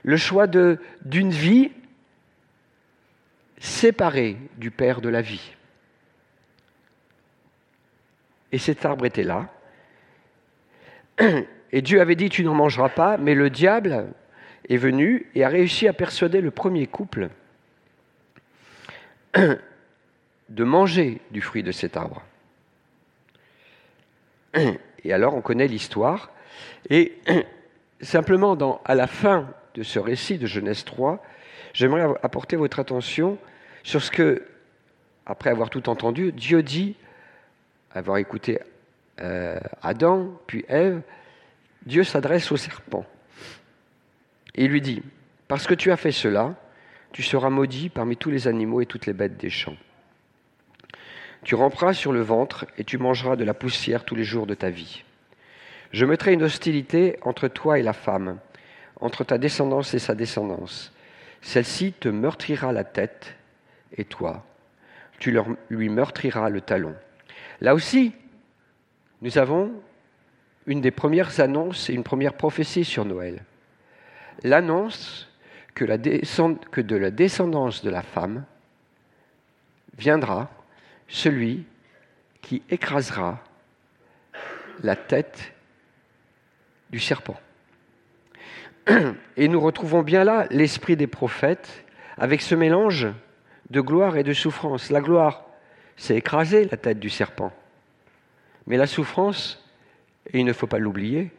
Le 0.02 0.16
choix 0.16 0.48
d'une 0.48 1.30
vie 1.30 1.70
séparée 3.58 4.36
du 4.58 4.72
Père 4.72 5.00
de 5.00 5.08
la 5.08 5.22
vie. 5.22 5.55
Et 8.56 8.58
cet 8.58 8.86
arbre 8.86 9.04
était 9.04 9.22
là. 9.22 9.50
Et 11.72 11.82
Dieu 11.82 12.00
avait 12.00 12.14
dit, 12.14 12.30
tu 12.30 12.42
n'en 12.42 12.54
mangeras 12.54 12.88
pas, 12.88 13.18
mais 13.18 13.34
le 13.34 13.50
diable 13.50 14.06
est 14.70 14.78
venu 14.78 15.26
et 15.34 15.44
a 15.44 15.50
réussi 15.50 15.86
à 15.86 15.92
persuader 15.92 16.40
le 16.40 16.50
premier 16.50 16.86
couple 16.86 17.28
de 19.34 20.64
manger 20.64 21.20
du 21.32 21.42
fruit 21.42 21.62
de 21.62 21.70
cet 21.70 21.98
arbre. 21.98 22.22
Et 25.04 25.12
alors 25.12 25.34
on 25.34 25.42
connaît 25.42 25.68
l'histoire. 25.68 26.30
Et 26.88 27.12
simplement 28.00 28.80
à 28.86 28.94
la 28.94 29.06
fin 29.06 29.50
de 29.74 29.82
ce 29.82 29.98
récit 29.98 30.38
de 30.38 30.46
Genèse 30.46 30.82
3, 30.86 31.22
j'aimerais 31.74 32.06
apporter 32.22 32.56
votre 32.56 32.80
attention 32.80 33.36
sur 33.82 34.02
ce 34.02 34.10
que, 34.10 34.46
après 35.26 35.50
avoir 35.50 35.68
tout 35.68 35.90
entendu, 35.90 36.32
Dieu 36.32 36.62
dit, 36.62 36.96
avoir 37.96 38.18
écouté 38.18 38.60
euh, 39.20 39.58
Adam, 39.82 40.38
puis 40.46 40.64
Ève, 40.68 41.00
Dieu 41.84 42.04
s'adresse 42.04 42.52
au 42.52 42.56
serpent. 42.56 43.06
Il 44.54 44.68
lui 44.68 44.80
dit, 44.80 45.02
parce 45.48 45.66
que 45.66 45.74
tu 45.74 45.90
as 45.90 45.96
fait 45.96 46.12
cela, 46.12 46.54
tu 47.12 47.22
seras 47.22 47.50
maudit 47.50 47.88
parmi 47.88 48.16
tous 48.16 48.30
les 48.30 48.48
animaux 48.48 48.80
et 48.80 48.86
toutes 48.86 49.06
les 49.06 49.12
bêtes 49.12 49.38
des 49.38 49.50
champs. 49.50 49.76
Tu 51.44 51.54
ramperas 51.54 51.94
sur 51.94 52.12
le 52.12 52.20
ventre 52.20 52.66
et 52.76 52.84
tu 52.84 52.98
mangeras 52.98 53.36
de 53.36 53.44
la 53.44 53.54
poussière 53.54 54.04
tous 54.04 54.16
les 54.16 54.24
jours 54.24 54.46
de 54.46 54.54
ta 54.54 54.68
vie. 54.68 55.04
Je 55.92 56.04
mettrai 56.04 56.32
une 56.32 56.42
hostilité 56.42 57.18
entre 57.22 57.48
toi 57.48 57.78
et 57.78 57.82
la 57.82 57.92
femme, 57.92 58.38
entre 59.00 59.24
ta 59.24 59.38
descendance 59.38 59.94
et 59.94 59.98
sa 59.98 60.14
descendance. 60.14 60.92
Celle-ci 61.40 61.92
te 61.92 62.08
meurtrira 62.08 62.72
la 62.72 62.84
tête 62.84 63.36
et 63.96 64.04
toi, 64.04 64.44
tu 65.18 65.38
lui 65.70 65.88
meurtriras 65.88 66.50
le 66.50 66.60
talon. 66.60 66.94
Là 67.60 67.74
aussi, 67.74 68.12
nous 69.22 69.38
avons 69.38 69.72
une 70.66 70.80
des 70.80 70.90
premières 70.90 71.40
annonces 71.40 71.88
et 71.88 71.94
une 71.94 72.02
première 72.02 72.34
prophétie 72.34 72.84
sur 72.84 73.04
Noël. 73.04 73.44
L'annonce 74.42 75.28
que, 75.74 75.84
de 75.84 76.96
la 76.96 77.10
descendance 77.10 77.84
de 77.84 77.90
la 77.90 78.02
femme 78.02 78.44
viendra 79.96 80.50
celui 81.08 81.64
qui 82.42 82.62
écrasera 82.70 83.42
la 84.82 84.96
tête 84.96 85.52
du 86.90 86.98
serpent. 86.98 87.38
Et 89.36 89.48
nous 89.48 89.60
retrouvons 89.60 90.02
bien 90.02 90.24
là 90.24 90.46
l'esprit 90.50 90.96
des 90.96 91.06
prophètes 91.06 91.84
avec 92.18 92.40
ce 92.40 92.54
mélange 92.54 93.08
de 93.70 93.80
gloire 93.80 94.16
et 94.16 94.22
de 94.22 94.32
souffrance. 94.32 94.90
La 94.90 95.00
gloire, 95.00 95.45
c'est 95.96 96.16
écraser 96.16 96.66
la 96.66 96.76
tête 96.76 96.98
du 96.98 97.10
serpent. 97.10 97.52
Mais 98.66 98.76
la 98.76 98.86
souffrance, 98.86 99.62
et 100.32 100.40
il 100.40 100.44
ne 100.44 100.52
faut 100.52 100.66
pas 100.66 100.78
l'oublier, 100.78 101.30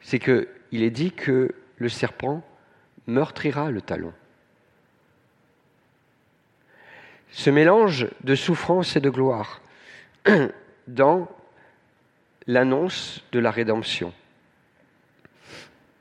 c'est 0.00 0.18
qu'il 0.18 0.82
est 0.82 0.90
dit 0.90 1.12
que 1.12 1.54
le 1.76 1.88
serpent 1.88 2.42
meurtrira 3.06 3.70
le 3.70 3.80
talon. 3.80 4.12
Ce 7.30 7.50
mélange 7.50 8.08
de 8.22 8.34
souffrance 8.34 8.96
et 8.96 9.00
de 9.00 9.10
gloire 9.10 9.62
dans 10.86 11.28
l'annonce 12.46 13.24
de 13.32 13.38
la 13.38 13.50
rédemption. 13.50 14.12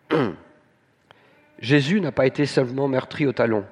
Jésus 1.59 2.01
n'a 2.01 2.11
pas 2.11 2.25
été 2.25 2.45
seulement 2.45 2.87
meurtri 2.87 3.25
au 3.27 3.33
talon, 3.33 3.65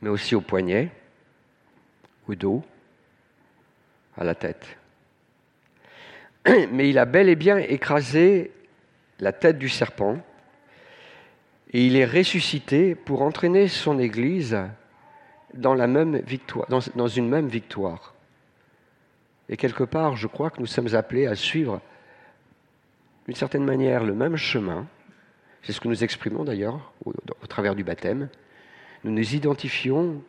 mais 0.00 0.08
aussi 0.08 0.34
au 0.34 0.40
poignet, 0.40 0.90
au 2.32 2.34
dos, 2.34 2.62
à 4.16 4.24
la 4.24 4.34
tête. 4.34 4.76
Mais 6.72 6.90
il 6.90 6.98
a 6.98 7.04
bel 7.04 7.28
et 7.28 7.36
bien 7.36 7.58
écrasé 7.58 8.50
la 9.20 9.32
tête 9.32 9.58
du 9.58 9.68
serpent 9.68 10.18
et 11.72 11.86
il 11.86 11.96
est 11.96 12.04
ressuscité 12.04 12.94
pour 12.94 13.22
entraîner 13.22 13.68
son 13.68 13.98
Église 13.98 14.58
dans, 15.54 15.74
la 15.74 15.86
même 15.86 16.16
victoire, 16.18 16.66
dans, 16.68 17.08
une 17.08 17.28
même 17.28 17.48
victoire. 17.48 18.14
Et 19.48 19.56
quelque 19.56 19.84
part, 19.84 20.16
je 20.16 20.26
crois 20.26 20.50
que 20.50 20.60
nous 20.60 20.66
sommes 20.66 20.94
appelés 20.94 21.26
à 21.26 21.34
suivre 21.34 21.80
d'une 23.26 23.36
certaine 23.36 23.64
manière 23.64 24.04
le 24.04 24.14
même 24.14 24.36
chemin. 24.36 24.86
C'est 25.62 25.72
ce 25.72 25.80
que 25.80 25.88
nous 25.88 26.04
exprimons 26.04 26.44
d'ailleurs 26.44 26.92
au, 27.04 27.10
au, 27.10 27.46
travers 27.46 27.74
du 27.74 27.84
baptême. 27.84 28.28
Nous 29.04 29.12
nous 29.12 29.34
identifions 29.34 30.22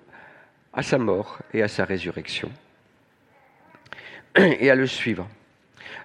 à 0.73 0.83
sa 0.83 0.97
mort 0.97 1.39
et 1.53 1.61
à 1.61 1.67
sa 1.67 1.85
résurrection 1.85 2.51
et 4.35 4.69
à 4.69 4.75
le 4.75 4.87
suivre. 4.87 5.27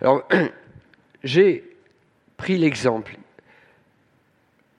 Alors, 0.00 0.28
j'ai 1.24 1.64
pris 2.36 2.58
l'exemple 2.58 3.16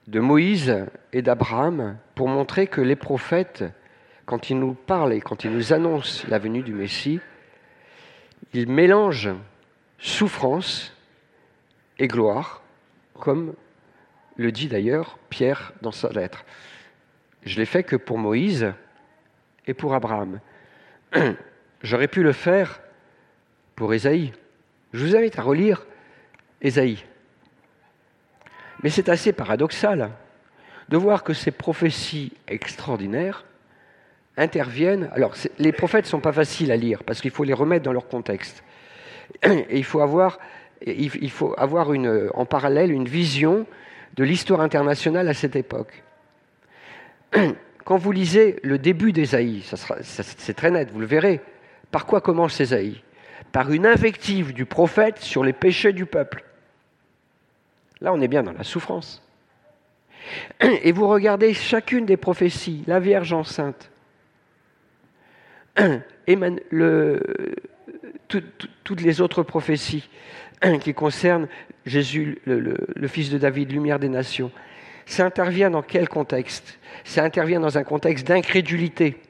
de 0.06 0.20
Moïse 0.20 0.86
et 1.12 1.22
d'Abraham 1.22 1.98
pour 2.14 2.28
montrer 2.28 2.66
que 2.66 2.80
les 2.80 2.96
prophètes, 2.96 3.64
quand 4.26 4.50
ils 4.50 4.58
nous 4.58 4.74
parlent 4.74 5.12
et 5.12 5.20
quand 5.20 5.44
ils 5.44 5.52
nous 5.52 5.72
annoncent 5.72 6.26
la 6.28 6.38
venue 6.38 6.62
du 6.62 6.72
Messie, 6.72 7.20
ils 8.52 8.68
mélangent 8.68 9.30
souffrance 9.98 10.96
et 11.98 12.08
gloire, 12.08 12.62
comme 13.14 13.54
le 14.36 14.50
dit 14.50 14.68
d'ailleurs 14.68 15.18
Pierre 15.28 15.72
dans 15.82 15.92
sa 15.92 16.08
lettre. 16.10 16.44
Je 17.44 17.58
l'ai 17.58 17.66
fait 17.66 17.84
que 17.84 17.96
pour 17.96 18.18
Moïse 18.18 18.72
et 19.70 19.74
pour 19.74 19.94
Abraham. 19.94 20.40
J'aurais 21.82 22.08
pu 22.08 22.24
le 22.24 22.32
faire 22.32 22.80
pour 23.76 23.94
Ésaïe. 23.94 24.32
Je 24.92 25.06
vous 25.06 25.16
invite 25.16 25.38
à 25.38 25.42
relire 25.42 25.86
Ésaïe. 26.60 27.04
Mais 28.82 28.90
c'est 28.90 29.08
assez 29.08 29.32
paradoxal 29.32 30.10
de 30.88 30.96
voir 30.96 31.22
que 31.22 31.32
ces 31.32 31.52
prophéties 31.52 32.32
extraordinaires 32.48 33.44
interviennent. 34.36 35.08
Alors, 35.12 35.34
les 35.58 35.72
prophètes 35.72 36.06
ne 36.06 36.10
sont 36.10 36.20
pas 36.20 36.32
faciles 36.32 36.72
à 36.72 36.76
lire 36.76 37.04
parce 37.04 37.20
qu'il 37.20 37.30
faut 37.30 37.44
les 37.44 37.54
remettre 37.54 37.84
dans 37.84 37.92
leur 37.92 38.08
contexte. 38.08 38.64
Et 39.44 39.78
il 39.78 39.84
faut 39.84 40.00
avoir, 40.00 40.40
il 40.84 41.30
faut 41.30 41.54
avoir 41.56 41.92
une, 41.92 42.28
en 42.34 42.44
parallèle 42.44 42.90
une 42.90 43.06
vision 43.06 43.66
de 44.16 44.24
l'histoire 44.24 44.62
internationale 44.62 45.28
à 45.28 45.34
cette 45.34 45.54
époque. 45.54 46.02
Quand 47.84 47.96
vous 47.96 48.12
lisez 48.12 48.60
le 48.62 48.78
début 48.78 49.12
d'Ésaïe, 49.12 49.62
c'est 50.02 50.54
très 50.54 50.70
net, 50.70 50.90
vous 50.92 51.00
le 51.00 51.06
verrez. 51.06 51.40
Par 51.90 52.06
quoi 52.06 52.20
commence 52.20 52.60
Ésaïe 52.60 53.02
Par 53.52 53.72
une 53.72 53.86
invective 53.86 54.52
du 54.52 54.64
prophète 54.66 55.18
sur 55.18 55.42
les 55.42 55.52
péchés 55.52 55.92
du 55.92 56.06
peuple. 56.06 56.44
Là, 58.00 58.12
on 58.12 58.20
est 58.20 58.28
bien 58.28 58.42
dans 58.42 58.52
la 58.52 58.64
souffrance. 58.64 59.22
Et 60.60 60.92
vous 60.92 61.08
regardez 61.08 61.54
chacune 61.54 62.06
des 62.06 62.16
prophéties, 62.16 62.84
la 62.86 63.00
Vierge 63.00 63.32
enceinte, 63.32 63.90
toutes 68.28 69.00
les 69.00 69.20
autres 69.20 69.42
prophéties 69.42 70.08
qui 70.80 70.94
concernent 70.94 71.48
Jésus, 71.86 72.40
le, 72.44 73.08
Fils 73.08 73.30
de 73.30 73.38
David, 73.38 73.72
lumière 73.72 73.98
des 73.98 74.08
nations, 74.08 74.50
ça 75.10 75.26
intervient 75.26 75.70
dans 75.70 75.82
quel 75.82 76.08
contexte? 76.08 76.78
Ça 77.04 77.24
intervient 77.24 77.58
dans 77.58 77.76
un 77.76 77.84
contexte 77.84 78.26
d'incrédulité. 78.26 79.20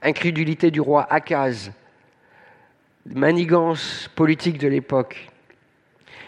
incrédulité 0.00 0.70
du 0.70 0.80
roi 0.80 1.12
Akaz, 1.12 1.72
manigance 3.04 4.08
politique 4.14 4.58
de 4.58 4.68
l'époque. 4.68 5.28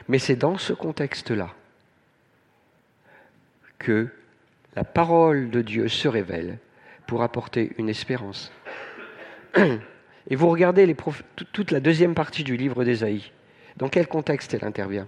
Mais 0.08 0.18
c'est 0.18 0.34
dans 0.34 0.58
ce 0.58 0.72
contexte-là 0.72 1.54
que 3.78 4.08
la 4.74 4.82
parole 4.82 5.50
de 5.50 5.62
Dieu 5.62 5.86
se 5.86 6.08
révèle 6.08 6.58
pour 7.06 7.22
apporter 7.22 7.72
une 7.78 7.88
espérance. 7.88 8.52
Et 9.56 10.34
vous 10.34 10.48
regardez 10.48 10.96
toute 11.52 11.70
la 11.70 11.78
deuxième 11.78 12.14
partie 12.14 12.42
du 12.42 12.56
livre 12.56 12.82
d'Ésaïe. 12.84 13.30
Dans 13.76 13.88
quel 13.88 14.08
contexte 14.08 14.52
elle 14.52 14.64
intervient? 14.64 15.06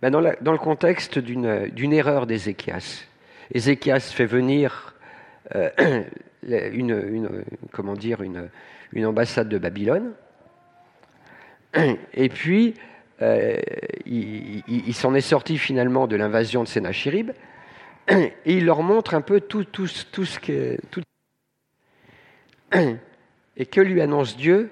Ben 0.00 0.10
dans, 0.10 0.20
le 0.20 0.58
contexte 0.58 1.18
d'une 1.18 1.92
erreur 1.92 2.26
d'Ézéchias. 2.26 3.04
Ézéchias 3.52 4.00
fait 4.00 4.26
venir 4.26 4.94
euh, 5.54 5.70
une, 6.42 7.44
comment 7.72 7.94
dire, 7.94 8.22
une, 8.22 8.50
ambassade 9.04 9.48
de 9.48 9.58
Babylone, 9.58 10.12
et 12.14 12.28
puis 12.28 12.74
euh, 13.22 13.60
il, 14.06 14.94
s'en 14.94 15.14
est 15.14 15.20
sorti 15.20 15.58
finalement 15.58 16.06
de 16.06 16.16
l'invasion 16.16 16.62
de 16.62 16.68
Sénachérib, 16.68 17.32
et 18.08 18.32
il 18.44 18.66
leur 18.66 18.82
montre 18.82 19.14
un 19.14 19.20
peu 19.20 19.40
tout, 19.40 19.64
tout, 19.64 19.88
tout 20.12 20.24
ce 20.24 20.38
que... 20.38 20.78
Tout... 20.90 21.02
Et 23.56 23.66
que 23.66 23.80
lui 23.80 24.00
annonce 24.00 24.36
Dieu 24.36 24.68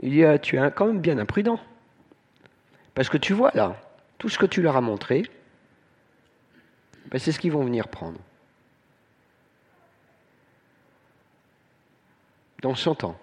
Il 0.00 0.12
dit, 0.12 0.24
ah, 0.24 0.38
tu 0.38 0.56
es 0.56 0.70
quand 0.70 0.86
même 0.86 1.00
bien 1.00 1.18
imprudent. 1.18 1.58
Parce 2.94 3.08
que 3.08 3.16
tu 3.16 3.32
vois 3.32 3.50
là, 3.54 3.76
tout 4.26 4.30
ce 4.30 4.38
que 4.38 4.46
tu 4.46 4.60
leur 4.60 4.76
as 4.76 4.80
montré, 4.80 5.22
ben, 7.12 7.20
c'est 7.20 7.30
ce 7.30 7.38
qu'ils 7.38 7.52
vont 7.52 7.62
venir 7.62 7.86
prendre. 7.86 8.18
Dans 12.60 12.74
son 12.74 12.96
temps. 12.96 13.16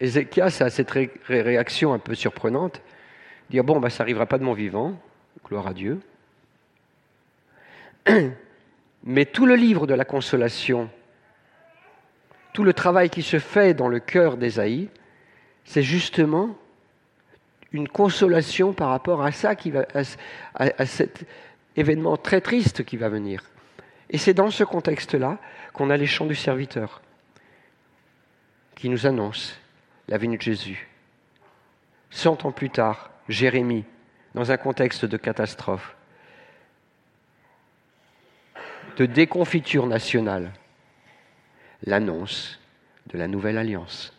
Ézéchias 0.00 0.56
a 0.62 0.68
cette 0.68 0.90
réaction 1.28 1.92
un 1.92 2.00
peu 2.00 2.16
surprenante, 2.16 2.82
dire 3.48 3.62
bon, 3.62 3.78
ben, 3.78 3.88
ça 3.88 4.02
n'arrivera 4.02 4.26
pas 4.26 4.38
de 4.38 4.44
mon 4.44 4.54
vivant, 4.54 5.00
gloire 5.46 5.68
à 5.68 5.74
Dieu. 5.74 6.00
Mais 9.04 9.26
tout 9.26 9.46
le 9.46 9.54
livre 9.54 9.86
de 9.86 9.94
la 9.94 10.04
consolation, 10.04 10.90
tout 12.52 12.64
le 12.64 12.72
travail 12.72 13.10
qui 13.10 13.22
se 13.22 13.38
fait 13.38 13.74
dans 13.74 13.86
le 13.86 14.00
cœur 14.00 14.36
d'Ésaïe, 14.36 14.90
c'est 15.64 15.82
justement 15.82 16.56
une 17.72 17.88
consolation 17.88 18.72
par 18.72 18.90
rapport 18.90 19.22
à 19.22 19.32
ça, 19.32 19.54
qui 19.54 19.70
va, 19.70 19.86
à, 19.94 20.86
cet 20.86 21.24
événement 21.76 22.16
très 22.16 22.40
triste 22.40 22.84
qui 22.84 22.96
va 22.96 23.08
venir. 23.08 23.44
Et 24.10 24.18
c'est 24.18 24.34
dans 24.34 24.50
ce 24.50 24.64
contexte-là 24.64 25.38
qu'on 25.72 25.88
a 25.88 25.96
les 25.96 26.06
chants 26.06 26.26
du 26.26 26.34
serviteur 26.34 27.00
qui 28.74 28.88
nous 28.88 29.06
annoncent 29.06 29.54
la 30.08 30.18
venue 30.18 30.36
de 30.36 30.42
Jésus. 30.42 30.88
Cent 32.10 32.44
ans 32.44 32.52
plus 32.52 32.68
tard, 32.68 33.10
Jérémie, 33.28 33.84
dans 34.34 34.50
un 34.50 34.56
contexte 34.58 35.06
de 35.06 35.16
catastrophe, 35.16 35.96
de 38.98 39.06
déconfiture 39.06 39.86
nationale, 39.86 40.52
l'annonce 41.84 42.60
de 43.06 43.16
la 43.16 43.28
nouvelle 43.28 43.56
alliance 43.56 44.12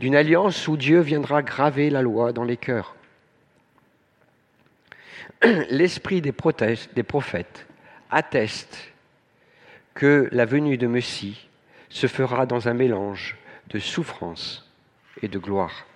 d'une 0.00 0.14
alliance 0.14 0.68
où 0.68 0.76
Dieu 0.76 1.00
viendra 1.00 1.42
graver 1.42 1.90
la 1.90 2.02
loi 2.02 2.32
dans 2.32 2.44
les 2.44 2.56
cœurs. 2.56 2.94
L'esprit 5.70 6.20
des, 6.20 6.32
prophètes 6.32 7.66
atteste 8.10 8.92
que 9.94 10.28
la 10.32 10.44
venue 10.44 10.78
de 10.78 10.86
Messie 10.86 11.48
se 11.88 12.06
fera 12.06 12.46
dans 12.46 12.68
un 12.68 12.74
mélange 12.74 13.36
de 13.68 13.78
souffrance 13.78 14.70
et 15.22 15.28
de 15.28 15.38
gloire. 15.38 15.86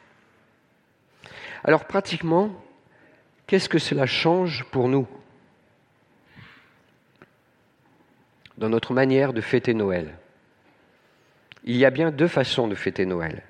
Alors 1.65 1.85
pratiquement, 1.85 2.51
qu'est-ce 3.47 3.69
que 3.69 3.79
cela 3.79 4.07
change 4.07 4.65
pour 4.65 4.89
nous 4.89 5.07
dans 8.59 8.69
notre 8.69 8.95
manière 8.95 9.33
de 9.33 9.41
fêter 9.41 9.75
Noël? 9.75 10.19
Il 11.65 11.77
y 11.77 11.85
a 11.85 11.91
bien 11.91 12.11
deux 12.11 12.27
façons 12.27 12.67
de 12.67 12.75
fêter 12.75 13.07
Noël 13.07 13.45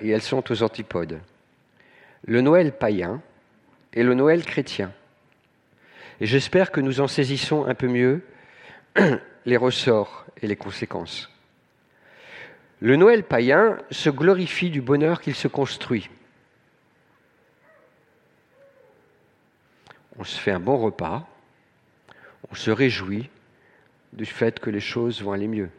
et 0.00 0.10
elles 0.10 0.22
sont 0.22 0.50
aux 0.50 0.62
antipodes. 0.62 1.20
Le 2.26 2.40
Noël 2.40 2.72
païen 2.72 3.20
et 3.92 4.02
le 4.02 4.14
Noël 4.14 4.44
chrétien. 4.44 4.92
Et 6.20 6.26
j'espère 6.26 6.70
que 6.70 6.80
nous 6.80 7.00
en 7.00 7.08
saisissons 7.08 7.66
un 7.66 7.74
peu 7.74 7.88
mieux 7.88 8.22
les 9.46 9.56
ressorts 9.56 10.26
et 10.40 10.46
les 10.46 10.56
conséquences. 10.56 11.30
Le 12.80 12.96
Noël 12.96 13.22
païen 13.22 13.78
se 13.90 14.10
glorifie 14.10 14.70
du 14.70 14.80
bonheur 14.80 15.20
qu'il 15.20 15.34
se 15.34 15.48
construit. 15.48 16.10
On 20.18 20.24
se 20.24 20.38
fait 20.38 20.50
un 20.50 20.60
bon 20.60 20.76
repas, 20.76 21.26
on 22.50 22.54
se 22.54 22.70
réjouit 22.70 23.30
du 24.12 24.26
fait 24.26 24.60
que 24.60 24.68
les 24.68 24.80
choses 24.80 25.22
vont 25.22 25.32
aller 25.32 25.48
mieux. 25.48 25.70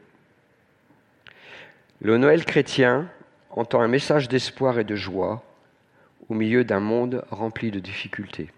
Le 2.02 2.18
Noël 2.18 2.44
chrétien 2.46 3.10
entend 3.56 3.82
un 3.82 3.88
message 3.88 4.28
d'espoir 4.28 4.80
et 4.80 4.84
de 4.84 4.96
joie 4.96 5.44
au 6.30 6.34
milieu 6.34 6.64
d'un 6.64 6.80
monde 6.80 7.24
rempli 7.32 7.72
de 7.72 7.80
difficultés. 7.80 8.50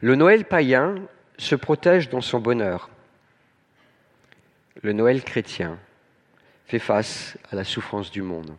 Le 0.00 0.14
Noël 0.14 0.44
païen 0.44 0.96
se 1.38 1.54
protège 1.54 2.08
dans 2.08 2.20
son 2.20 2.40
bonheur. 2.40 2.90
Le 4.82 4.92
Noël 4.92 5.22
chrétien 5.22 5.78
fait 6.66 6.78
face 6.78 7.38
à 7.50 7.56
la 7.56 7.64
souffrance 7.64 8.10
du 8.10 8.22
monde. 8.22 8.54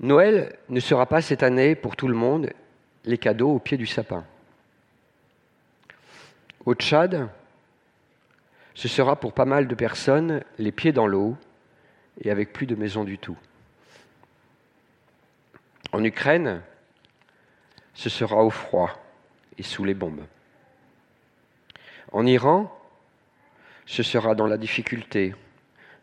Noël 0.00 0.58
ne 0.68 0.80
sera 0.80 1.06
pas 1.06 1.22
cette 1.22 1.42
année 1.42 1.74
pour 1.74 1.96
tout 1.96 2.08
le 2.08 2.14
monde 2.14 2.50
les 3.04 3.18
cadeaux 3.18 3.54
au 3.54 3.58
pied 3.58 3.78
du 3.78 3.86
sapin. 3.86 4.24
Au 6.66 6.74
Tchad, 6.74 7.28
ce 8.76 8.88
sera 8.88 9.16
pour 9.16 9.32
pas 9.32 9.46
mal 9.46 9.66
de 9.66 9.74
personnes 9.74 10.44
les 10.58 10.70
pieds 10.70 10.92
dans 10.92 11.06
l'eau 11.06 11.34
et 12.20 12.30
avec 12.30 12.52
plus 12.52 12.66
de 12.66 12.74
maison 12.74 13.04
du 13.04 13.18
tout. 13.18 13.36
En 15.92 16.04
Ukraine, 16.04 16.60
ce 17.94 18.10
sera 18.10 18.44
au 18.44 18.50
froid 18.50 19.02
et 19.56 19.62
sous 19.62 19.82
les 19.82 19.94
bombes. 19.94 20.26
En 22.12 22.26
Iran, 22.26 22.70
ce 23.86 24.02
sera 24.02 24.34
dans 24.34 24.46
la 24.46 24.58
difficulté, 24.58 25.34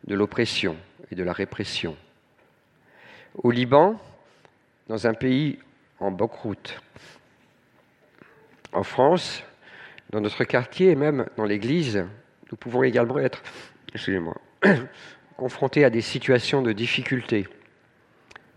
de 0.05 0.15
l'oppression 0.15 0.75
et 1.11 1.15
de 1.15 1.23
la 1.23 1.31
répression. 1.31 1.95
Au 3.35 3.51
Liban, 3.51 4.01
dans 4.87 5.05
un 5.05 5.13
pays 5.13 5.59
en 5.99 6.09
banqueroute. 6.09 6.81
En 8.71 8.83
France, 8.83 9.43
dans 10.09 10.21
notre 10.21 10.43
quartier 10.43 10.89
et 10.89 10.95
même 10.95 11.27
dans 11.37 11.45
l'Église, 11.45 12.07
nous 12.51 12.57
pouvons 12.57 12.83
également 12.83 13.19
être, 13.19 13.41
confrontés 15.37 15.83
à 15.83 15.89
des 15.89 16.01
situations 16.01 16.61
de 16.61 16.71
difficulté, 16.71 17.47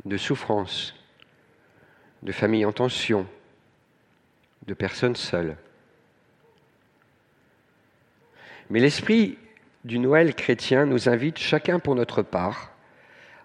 de 0.04 0.16
souffrance, 0.16 0.94
de 2.22 2.32
familles 2.32 2.64
en 2.64 2.72
tension, 2.72 3.26
de 4.66 4.74
personnes 4.74 5.16
seules. 5.16 5.56
Mais 8.70 8.80
l'esprit 8.80 9.38
du 9.84 9.98
Noël 9.98 10.34
chrétien 10.34 10.86
nous 10.86 11.08
invite 11.08 11.38
chacun 11.38 11.78
pour 11.78 11.94
notre 11.94 12.22
part 12.22 12.72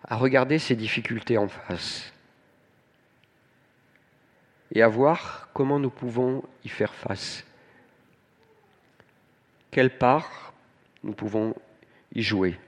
à 0.08 0.16
regarder 0.16 0.58
ces 0.58 0.76
difficultés 0.76 1.38
en 1.38 1.48
face 1.48 2.12
et 4.74 4.82
à 4.82 4.88
voir 4.88 5.50
comment 5.54 5.80
nous 5.80 5.90
pouvons 5.90 6.44
y 6.64 6.70
faire 6.70 6.94
face 6.94 7.46
quelle 9.72 9.98
part 9.98 10.54
nous 11.04 11.14
pouvons 11.14 11.56
y 12.14 12.22
jouer 12.22 12.60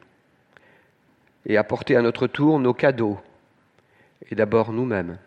et 1.46 1.58
apporter 1.58 1.96
à 1.98 2.02
notre 2.02 2.28
tour 2.28 2.60
nos 2.60 2.74
cadeaux, 2.74 3.20
et 4.32 4.36
d'abord 4.36 4.72
nous-mêmes. 4.72 5.18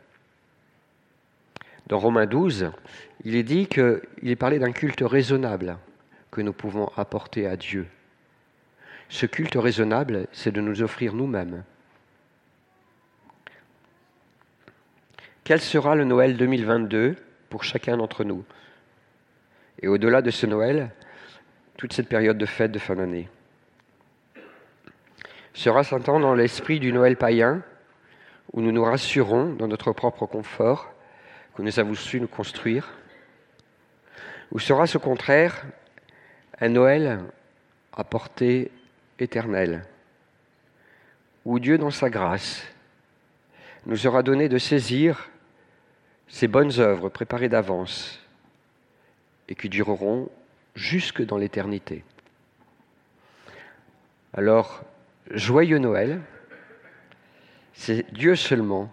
Dans 1.86 1.98
Romains 1.98 2.26
12, 2.26 2.72
il 3.24 3.36
est 3.36 3.42
dit 3.42 3.66
qu'il 3.66 4.00
est 4.24 4.36
parlé 4.36 4.58
d'un 4.58 4.72
culte 4.72 5.02
raisonnable 5.02 5.78
que 6.30 6.40
nous 6.40 6.54
pouvons 6.54 6.90
apporter 6.96 7.46
à 7.46 7.56
Dieu. 7.56 7.86
Ce 9.08 9.26
culte 9.26 9.54
raisonnable, 9.54 10.26
c'est 10.32 10.50
de 10.50 10.60
nous 10.60 10.82
offrir 10.82 11.12
nous-mêmes. 11.12 11.62
Quel 15.44 15.60
sera 15.60 15.94
le 15.94 16.04
Noël 16.04 16.36
2022 16.36 17.14
pour 17.50 17.62
chacun 17.62 17.98
d'entre 17.98 18.24
nous? 18.24 18.44
Et 19.80 19.86
au-delà 19.86 20.22
de 20.22 20.30
ce 20.30 20.46
Noël, 20.46 20.90
toute 21.76 21.92
cette 21.92 22.08
période 22.08 22.38
de 22.38 22.46
fête 22.46 22.72
de 22.72 22.78
fin 22.78 22.94
d'année. 22.94 23.28
Sera 25.54 25.84
s'entend 25.84 26.20
dans 26.20 26.34
l'esprit 26.34 26.80
du 26.80 26.92
Noël 26.92 27.16
païen 27.16 27.62
où 28.52 28.60
nous 28.60 28.72
nous 28.72 28.84
rassurons 28.84 29.54
dans 29.54 29.68
notre 29.68 29.92
propre 29.92 30.26
confort 30.26 30.92
que 31.54 31.62
nous 31.62 31.78
avons 31.78 31.94
su 31.94 32.20
nous 32.20 32.28
construire 32.28 32.92
Ou 34.52 34.58
sera-ce 34.58 34.98
au 34.98 35.00
contraire 35.00 35.64
un 36.60 36.68
Noël 36.68 37.20
à 37.92 38.04
portée 38.04 38.70
éternelle, 39.18 39.84
où 41.44 41.58
Dieu, 41.58 41.78
dans 41.78 41.90
sa 41.90 42.10
grâce, 42.10 42.62
nous 43.86 44.06
aura 44.06 44.22
donné 44.22 44.48
de 44.48 44.58
saisir 44.58 45.30
ces 46.28 46.48
bonnes 46.48 46.78
œuvres 46.78 47.08
préparées 47.08 47.48
d'avance 47.48 48.20
et 49.48 49.54
qui 49.54 49.68
dureront 49.68 50.28
jusque 50.76 51.24
dans 51.24 51.38
l'éternité. 51.38 52.04
Alors, 54.32 54.84
joyeux 55.30 55.78
Noël, 55.78 56.20
c'est 57.72 58.12
Dieu 58.12 58.36
seulement 58.36 58.92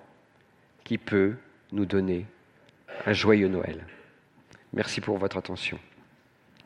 qui 0.84 0.98
peut 0.98 1.36
nous 1.72 1.86
donner 1.86 2.26
un 3.06 3.14
joyeux 3.14 3.50
Noël. 3.50 3.86
Merci 4.74 5.02
pour 5.02 5.18
votre 5.18 5.38
attention. 5.38 5.80